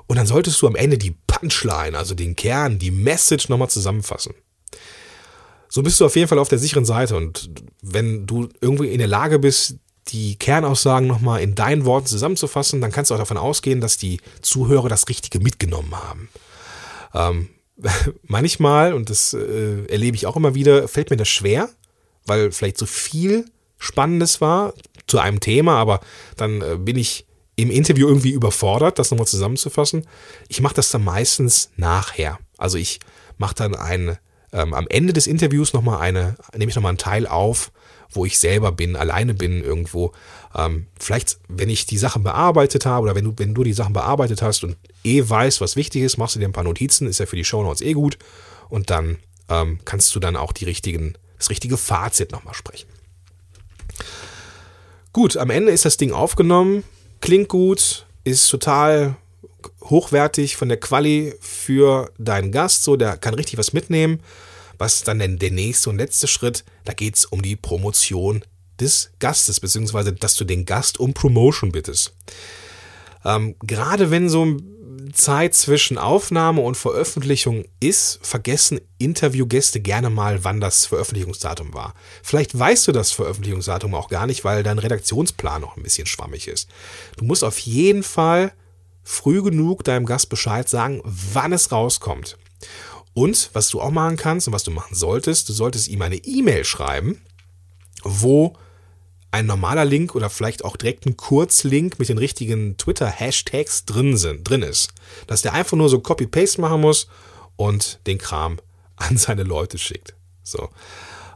Und 0.07 0.17
dann 0.17 0.25
solltest 0.25 0.61
du 0.61 0.67
am 0.67 0.75
Ende 0.75 0.97
die 0.97 1.15
Punchline, 1.27 1.97
also 1.97 2.15
den 2.15 2.35
Kern, 2.35 2.79
die 2.79 2.91
Message 2.91 3.49
nochmal 3.49 3.69
zusammenfassen. 3.69 4.33
So 5.69 5.83
bist 5.83 5.99
du 5.99 6.05
auf 6.05 6.15
jeden 6.15 6.29
Fall 6.29 6.39
auf 6.39 6.49
der 6.49 6.59
sicheren 6.59 6.85
Seite. 6.85 7.15
Und 7.15 7.49
wenn 7.81 8.25
du 8.25 8.47
irgendwie 8.61 8.87
in 8.87 8.99
der 8.99 9.07
Lage 9.07 9.37
bist, 9.37 9.75
die 10.07 10.37
Kernaussagen 10.37 11.07
nochmal 11.07 11.41
in 11.41 11.55
deinen 11.55 11.83
Worten 11.83 12.07
zusammenzufassen, 12.07 12.79
dann 12.79 12.91
kannst 12.91 13.11
du 13.11 13.15
auch 13.15 13.19
davon 13.19 13.37
ausgehen, 13.37 13.81
dass 13.81 13.97
die 13.97 14.21
Zuhörer 14.41 14.87
das 14.87 15.09
Richtige 15.09 15.41
mitgenommen 15.41 15.93
haben. 15.93 16.29
Ähm, 17.13 17.49
manchmal, 18.23 18.93
und 18.93 19.09
das 19.09 19.33
äh, 19.33 19.85
erlebe 19.87 20.15
ich 20.15 20.25
auch 20.25 20.37
immer 20.37 20.55
wieder, 20.55 20.87
fällt 20.87 21.09
mir 21.09 21.17
das 21.17 21.27
schwer, 21.27 21.69
weil 22.25 22.51
vielleicht 22.53 22.77
so 22.77 22.85
viel 22.85 23.45
Spannendes 23.77 24.41
war 24.41 24.73
zu 25.07 25.19
einem 25.19 25.39
Thema, 25.39 25.77
aber 25.77 25.99
dann 26.35 26.61
äh, 26.61 26.77
bin 26.77 26.97
ich 26.97 27.25
im 27.55 27.71
Interview 27.71 28.07
irgendwie 28.07 28.31
überfordert, 28.31 28.99
das 28.99 29.09
nochmal 29.09 29.27
zusammenzufassen. 29.27 30.05
Ich 30.47 30.61
mache 30.61 30.75
das 30.75 30.91
dann 30.91 31.03
meistens 31.03 31.71
nachher. 31.75 32.37
Also 32.57 32.77
ich 32.77 32.99
mache 33.37 33.55
dann 33.55 33.75
ein, 33.75 34.17
ähm, 34.53 34.73
am 34.73 34.85
Ende 34.89 35.13
des 35.13 35.25
Interviews 35.25 35.73
nochmal 35.73 35.99
eine, 35.99 36.35
nehme 36.55 36.69
ich 36.69 36.75
nochmal 36.75 36.91
einen 36.91 36.99
Teil 36.99 37.25
auf, 37.25 37.71
wo 38.11 38.25
ich 38.25 38.37
selber 38.37 38.71
bin, 38.71 38.95
alleine 38.95 39.33
bin 39.33 39.63
irgendwo. 39.63 40.11
Ähm, 40.55 40.85
vielleicht, 40.99 41.39
wenn 41.47 41.69
ich 41.69 41.85
die 41.87 41.97
Sachen 41.97 42.23
bearbeitet 42.23 42.85
habe 42.85 43.03
oder 43.03 43.15
wenn 43.15 43.25
du, 43.25 43.33
wenn 43.37 43.55
du 43.55 43.63
die 43.63 43.73
Sachen 43.73 43.93
bearbeitet 43.93 44.41
hast 44.41 44.63
und 44.63 44.77
eh 45.03 45.27
weißt, 45.27 45.59
was 45.59 45.75
wichtig 45.75 46.03
ist, 46.03 46.17
machst 46.17 46.35
du 46.35 46.39
dir 46.39 46.47
ein 46.47 46.53
paar 46.53 46.63
Notizen, 46.63 47.07
ist 47.07 47.19
ja 47.19 47.25
für 47.25 47.35
die 47.35 47.43
Shownotes 47.43 47.81
eh 47.81 47.93
gut. 47.93 48.19
Und 48.69 48.91
dann 48.91 49.17
ähm, 49.49 49.79
kannst 49.83 50.13
du 50.15 50.19
dann 50.19 50.35
auch 50.35 50.51
die 50.51 50.65
richtigen 50.65 51.15
das 51.37 51.49
richtige 51.49 51.77
Fazit 51.77 52.31
nochmal 52.31 52.53
sprechen. 52.53 52.87
Gut, 55.17 55.35
am 55.35 55.49
Ende 55.49 55.71
ist 55.71 55.83
das 55.83 55.97
Ding 55.97 56.11
aufgenommen, 56.11 56.83
klingt 57.21 57.49
gut, 57.49 58.05
ist 58.23 58.47
total 58.51 59.15
hochwertig 59.81 60.57
von 60.57 60.69
der 60.69 60.79
Quali 60.79 61.33
für 61.39 62.11
deinen 62.19 62.51
Gast, 62.51 62.83
so 62.83 62.97
der 62.97 63.17
kann 63.17 63.33
richtig 63.33 63.57
was 63.57 63.73
mitnehmen. 63.73 64.19
Was 64.77 64.97
ist 64.97 65.07
dann 65.07 65.17
denn 65.17 65.39
der 65.39 65.49
nächste 65.49 65.89
und 65.89 65.97
letzte 65.97 66.27
Schritt? 66.27 66.63
Da 66.85 66.93
geht 66.93 67.15
es 67.15 67.25
um 67.25 67.41
die 67.41 67.55
Promotion 67.55 68.45
des 68.79 69.09
Gastes, 69.17 69.59
beziehungsweise 69.59 70.13
dass 70.13 70.35
du 70.35 70.45
den 70.45 70.65
Gast 70.65 70.99
um 70.99 71.15
Promotion 71.15 71.71
bittest. 71.71 72.13
Ähm, 73.25 73.55
gerade 73.63 74.11
wenn 74.11 74.29
so 74.29 74.45
ein 74.45 74.76
Zeit 75.13 75.53
zwischen 75.55 75.97
Aufnahme 75.97 76.61
und 76.61 76.75
Veröffentlichung 76.75 77.65
ist, 77.79 78.19
vergessen 78.21 78.79
Interviewgäste 78.97 79.79
gerne 79.79 80.09
mal, 80.09 80.43
wann 80.43 80.59
das 80.59 80.85
Veröffentlichungsdatum 80.85 81.73
war. 81.73 81.93
Vielleicht 82.23 82.57
weißt 82.57 82.87
du 82.87 82.91
das 82.91 83.11
Veröffentlichungsdatum 83.11 83.93
auch 83.95 84.09
gar 84.09 84.27
nicht, 84.27 84.43
weil 84.43 84.63
dein 84.63 84.79
Redaktionsplan 84.79 85.61
noch 85.61 85.77
ein 85.77 85.83
bisschen 85.83 86.07
schwammig 86.07 86.47
ist. 86.47 86.69
Du 87.17 87.25
musst 87.25 87.43
auf 87.43 87.59
jeden 87.59 88.03
Fall 88.03 88.53
früh 89.03 89.41
genug 89.41 89.83
deinem 89.83 90.05
Gast 90.05 90.29
Bescheid 90.29 90.67
sagen, 90.67 91.01
wann 91.03 91.53
es 91.53 91.71
rauskommt. 91.71 92.37
Und 93.13 93.49
was 93.53 93.69
du 93.69 93.81
auch 93.81 93.91
machen 93.91 94.17
kannst 94.17 94.47
und 94.47 94.53
was 94.53 94.63
du 94.63 94.71
machen 94.71 94.95
solltest, 94.95 95.49
du 95.49 95.53
solltest 95.53 95.87
ihm 95.87 96.01
eine 96.01 96.17
E-Mail 96.17 96.65
schreiben, 96.65 97.21
wo 98.03 98.55
ein 99.37 99.45
normaler 99.45 99.85
Link 99.85 100.15
oder 100.15 100.29
vielleicht 100.29 100.65
auch 100.65 100.77
direkt 100.77 101.05
ein 101.05 101.15
Kurzlink 101.15 101.99
mit 101.99 102.09
den 102.09 102.17
richtigen 102.17 102.75
Twitter-Hashtags 102.77 103.85
drin, 103.85 104.17
sind, 104.17 104.49
drin 104.49 104.63
ist. 104.63 104.89
Dass 105.27 105.43
der 105.43 105.53
einfach 105.53 105.77
nur 105.77 105.89
so 105.89 105.99
Copy-Paste 105.99 106.59
machen 106.59 106.81
muss 106.81 107.07
und 107.55 107.99
den 108.07 108.17
Kram 108.17 108.59
an 108.95 109.17
seine 109.17 109.43
Leute 109.43 109.77
schickt. 109.77 110.15
So. 110.41 110.69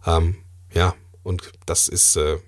Ähm, 0.05 0.37
ja, 0.73 0.95
und 1.21 1.51
das 1.67 1.87
ist 1.87 2.15
äh, 2.15 2.39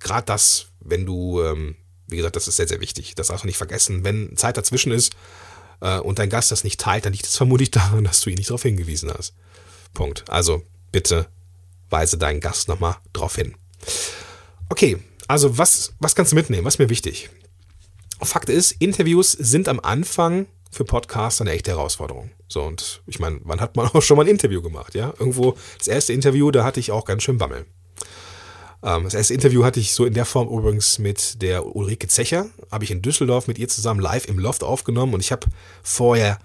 gerade 0.00 0.24
das, 0.24 0.68
wenn 0.80 1.04
du, 1.04 1.42
ähm, 1.42 1.76
wie 2.08 2.16
gesagt, 2.16 2.36
das 2.36 2.48
ist 2.48 2.56
sehr, 2.56 2.68
sehr 2.68 2.80
wichtig. 2.80 3.14
Das 3.14 3.26
darfst 3.26 3.44
du 3.44 3.48
nicht 3.48 3.58
vergessen. 3.58 4.02
Wenn 4.02 4.34
Zeit 4.36 4.56
dazwischen 4.56 4.92
ist 4.92 5.14
äh, 5.80 5.98
und 5.98 6.18
dein 6.18 6.30
Gast 6.30 6.50
das 6.50 6.64
nicht 6.64 6.80
teilt, 6.80 7.04
dann 7.04 7.12
liegt 7.12 7.26
es 7.26 7.36
vermutlich 7.36 7.70
daran, 7.70 8.04
dass 8.04 8.22
du 8.22 8.30
ihn 8.30 8.36
nicht 8.36 8.48
darauf 8.48 8.62
hingewiesen 8.62 9.12
hast. 9.12 9.34
Punkt. 9.92 10.24
Also 10.30 10.62
bitte 10.90 11.26
weise 11.90 12.16
deinen 12.16 12.40
Gast 12.40 12.68
nochmal 12.68 12.96
drauf 13.12 13.36
hin. 13.36 13.54
Okay, 14.68 14.98
also 15.28 15.58
was, 15.58 15.94
was 16.00 16.14
kannst 16.14 16.32
du 16.32 16.36
mitnehmen? 16.36 16.64
Was 16.64 16.74
ist 16.74 16.78
mir 16.78 16.90
wichtig? 16.90 17.30
Fakt 18.22 18.48
ist, 18.48 18.72
Interviews 18.72 19.32
sind 19.32 19.68
am 19.68 19.80
Anfang 19.80 20.46
für 20.70 20.84
Podcasts 20.84 21.40
eine 21.40 21.52
echte 21.52 21.70
Herausforderung. 21.72 22.30
So, 22.48 22.62
und 22.62 23.02
ich 23.06 23.18
meine, 23.18 23.40
wann 23.44 23.60
hat 23.60 23.76
man 23.76 23.86
auch 23.94 24.02
schon 24.02 24.16
mal 24.16 24.24
ein 24.24 24.30
Interview 24.30 24.62
gemacht, 24.62 24.94
ja? 24.94 25.12
Irgendwo, 25.18 25.56
das 25.78 25.88
erste 25.88 26.12
Interview, 26.12 26.50
da 26.50 26.64
hatte 26.64 26.80
ich 26.80 26.90
auch 26.90 27.04
ganz 27.04 27.22
schön 27.22 27.38
Bammel. 27.38 27.66
Ähm, 28.82 29.04
das 29.04 29.14
erste 29.14 29.34
Interview 29.34 29.64
hatte 29.64 29.80
ich 29.80 29.92
so 29.92 30.04
in 30.04 30.14
der 30.14 30.24
Form 30.24 30.48
übrigens 30.48 30.98
mit 30.98 31.42
der 31.42 31.74
Ulrike 31.74 32.08
Zecher, 32.08 32.46
habe 32.70 32.84
ich 32.84 32.90
in 32.90 33.02
Düsseldorf 33.02 33.48
mit 33.48 33.58
ihr 33.58 33.68
zusammen 33.68 34.00
live 34.00 34.26
im 34.26 34.38
Loft 34.38 34.62
aufgenommen 34.62 35.14
und 35.14 35.20
ich 35.20 35.32
habe 35.32 35.46
vorher 35.82 36.38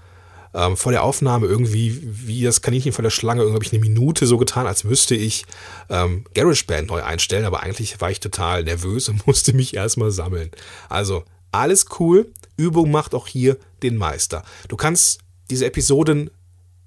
ähm, 0.53 0.77
vor 0.77 0.91
der 0.91 1.03
Aufnahme 1.03 1.47
irgendwie, 1.47 1.99
wie 2.03 2.43
das 2.43 2.61
Kaninchen 2.61 2.91
vor 2.91 3.03
der 3.03 3.09
Schlange, 3.09 3.41
irgendwie 3.41 3.55
habe 3.55 3.65
ich 3.65 3.73
eine 3.73 3.81
Minute 3.81 4.25
so 4.25 4.37
getan, 4.37 4.67
als 4.67 4.83
müsste 4.83 5.15
ich 5.15 5.45
ähm, 5.89 6.25
GarageBand 6.33 6.89
neu 6.89 7.03
einstellen, 7.03 7.45
aber 7.45 7.63
eigentlich 7.63 7.99
war 8.01 8.11
ich 8.11 8.19
total 8.19 8.63
nervös 8.63 9.09
und 9.09 9.25
musste 9.27 9.53
mich 9.53 9.73
erstmal 9.73 10.11
sammeln. 10.11 10.51
Also 10.89 11.23
alles 11.51 11.85
cool, 11.99 12.31
Übung 12.57 12.91
macht 12.91 13.13
auch 13.13 13.27
hier 13.27 13.57
den 13.83 13.97
Meister. 13.97 14.43
Du 14.67 14.77
kannst 14.77 15.19
diese 15.49 15.65
Episoden 15.65 16.29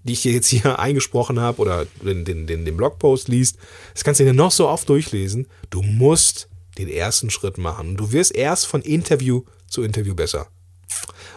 die 0.05 0.13
ich 0.13 0.23
dir 0.23 0.33
jetzt 0.33 0.49
hier 0.49 0.79
eingesprochen 0.79 1.41
habe 1.41 1.61
oder 1.61 1.87
den, 2.03 2.25
den, 2.25 2.47
den, 2.47 2.65
den 2.65 2.77
Blogpost 2.77 3.29
liest, 3.29 3.57
das 3.93 4.05
kannst 4.05 4.21
du 4.21 4.25
dir 4.25 4.35
noch 4.35 4.53
so 4.53 4.69
oft 4.69 4.89
durchlesen. 4.89 5.49
Du 5.71 5.83
musst 5.83 6.49
den 6.79 6.89
ersten 6.89 7.31
Schritt 7.31 7.59
machen. 7.59 7.97
Du 7.97 8.13
wirst 8.13 8.35
erst 8.35 8.67
von 8.67 8.83
Interview 8.83 9.43
zu 9.69 9.83
Interview 9.83 10.15
besser. 10.15 10.49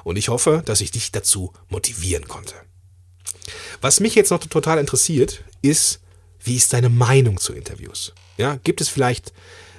Und 0.08 0.16
ich 0.16 0.30
hoffe, 0.30 0.64
dass 0.64 0.80
ich 0.80 0.92
dich 0.92 1.12
dazu 1.12 1.52
motivieren 1.68 2.30
konnte. 2.30 2.56
Was 3.82 4.00
mich 4.00 4.16
jetzt 4.16 4.32
noch 4.32 4.40
total 4.40 4.78
interessiert, 4.78 5.44
ist, 5.62 6.00
wie 6.42 6.56
ist 6.56 6.72
deine 6.72 6.88
Meinung 6.88 7.42
zu 7.42 7.52
Interviews? 7.52 8.14
Ja, 8.38 8.56
gibt 8.64 8.80
es 8.80 8.88
vielleicht 8.88 9.34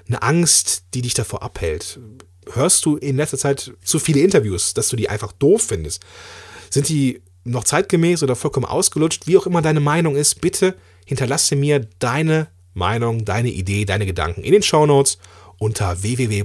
eine 0.07 0.21
Angst, 0.21 0.83
die 0.93 1.01
dich 1.01 1.15
davor 1.15 1.43
abhält? 1.43 1.99
Hörst 2.53 2.85
du 2.85 2.99
in 2.99 3.17
letzter 3.17 3.39
Zeit 3.39 3.73
zu 3.83 3.99
viele 3.99 4.21
Interviews, 4.21 4.75
dass 4.75 4.89
du 4.89 4.97
die 4.97 5.09
einfach 5.09 5.33
doof 5.33 5.69
findest? 5.69 6.05
Sind 6.69 6.91
die 6.91 7.23
noch 7.45 7.65
zeitgemäß 7.65 8.23
oder 8.23 8.37
vollkommen 8.37 8.67
ausgelutscht? 8.67 9.27
Wie 9.27 9.39
auch 9.39 9.47
immer 9.47 9.63
deine 9.63 9.81
Meinung 9.81 10.15
ist, 10.15 10.43
bitte 10.43 10.77
hinterlasse 11.07 11.57
mir 11.57 11.89
deine 12.01 12.49
Meinung, 12.75 13.25
deine 13.25 13.49
Idee, 13.49 13.87
deine 13.87 14.05
Gedanken 14.05 14.43
in 14.43 14.53
den 14.53 14.63
Shownotes 14.63 15.17
unter 15.57 16.03
www 16.03 16.45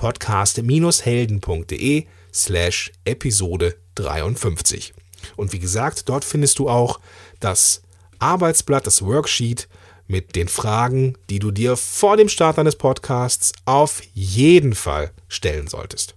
podcast-helden.de 0.00 2.06
slash 2.32 2.92
Episode 3.04 3.76
53. 3.94 4.94
Und 5.36 5.52
wie 5.52 5.58
gesagt, 5.58 6.08
dort 6.08 6.24
findest 6.24 6.58
du 6.58 6.68
auch 6.68 7.00
das 7.40 7.82
Arbeitsblatt, 8.18 8.86
das 8.86 9.02
Worksheet 9.02 9.68
mit 10.06 10.34
den 10.34 10.48
Fragen, 10.48 11.16
die 11.28 11.38
du 11.38 11.50
dir 11.50 11.76
vor 11.76 12.16
dem 12.16 12.28
Start 12.28 12.58
deines 12.58 12.76
Podcasts 12.76 13.52
auf 13.64 14.02
jeden 14.12 14.74
Fall 14.74 15.12
stellen 15.28 15.68
solltest. 15.68 16.14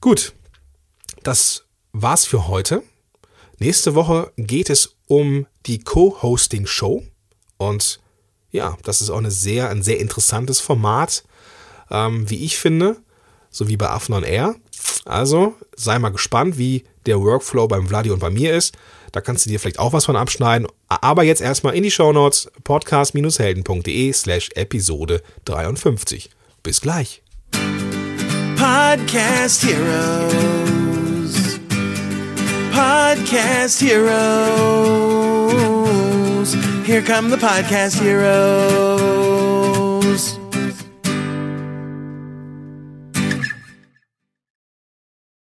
Gut, 0.00 0.32
das 1.22 1.64
war's 1.92 2.24
für 2.24 2.48
heute. 2.48 2.82
Nächste 3.58 3.94
Woche 3.94 4.32
geht 4.36 4.70
es 4.70 4.96
um 5.06 5.46
die 5.66 5.80
Co-Hosting-Show. 5.80 7.04
Und 7.56 8.00
ja, 8.50 8.76
das 8.82 9.00
ist 9.00 9.10
auch 9.10 9.18
eine 9.18 9.30
sehr, 9.30 9.68
ein 9.70 9.82
sehr 9.82 10.00
interessantes 10.00 10.60
Format, 10.60 11.24
ähm, 11.90 12.28
wie 12.28 12.44
ich 12.44 12.58
finde, 12.58 12.96
so 13.54 13.68
wie 13.68 13.76
bei 13.76 13.88
Affen 13.88 14.14
on 14.14 14.24
Air. 14.24 14.56
Also 15.04 15.54
sei 15.76 15.98
mal 15.98 16.10
gespannt, 16.10 16.58
wie 16.58 16.84
der 17.06 17.20
Workflow 17.20 17.68
beim 17.68 17.86
Vladi 17.86 18.10
und 18.10 18.18
bei 18.18 18.30
mir 18.30 18.54
ist. 18.54 18.74
Da 19.12 19.20
kannst 19.20 19.46
du 19.46 19.50
dir 19.50 19.60
vielleicht 19.60 19.78
auch 19.78 19.92
was 19.92 20.06
von 20.06 20.16
abschneiden. 20.16 20.66
Aber 20.88 21.22
jetzt 21.22 21.40
erstmal 21.40 21.76
in 21.76 21.84
die 21.84 21.92
Shownotes 21.92 22.50
podcast-helden.de 22.64 24.12
slash 24.12 24.50
Episode 24.56 25.22
53. 25.44 26.30
Bis 26.64 26.80
gleich. 26.80 27.22
Podcast 28.56 29.62
Heroes. 29.62 31.60
Podcast 32.72 33.80
Heroes. 33.80 34.04
Here 36.84 37.02
come 37.02 37.30
the 37.30 37.36
Podcast 37.36 38.00
Heroes. 38.00 39.33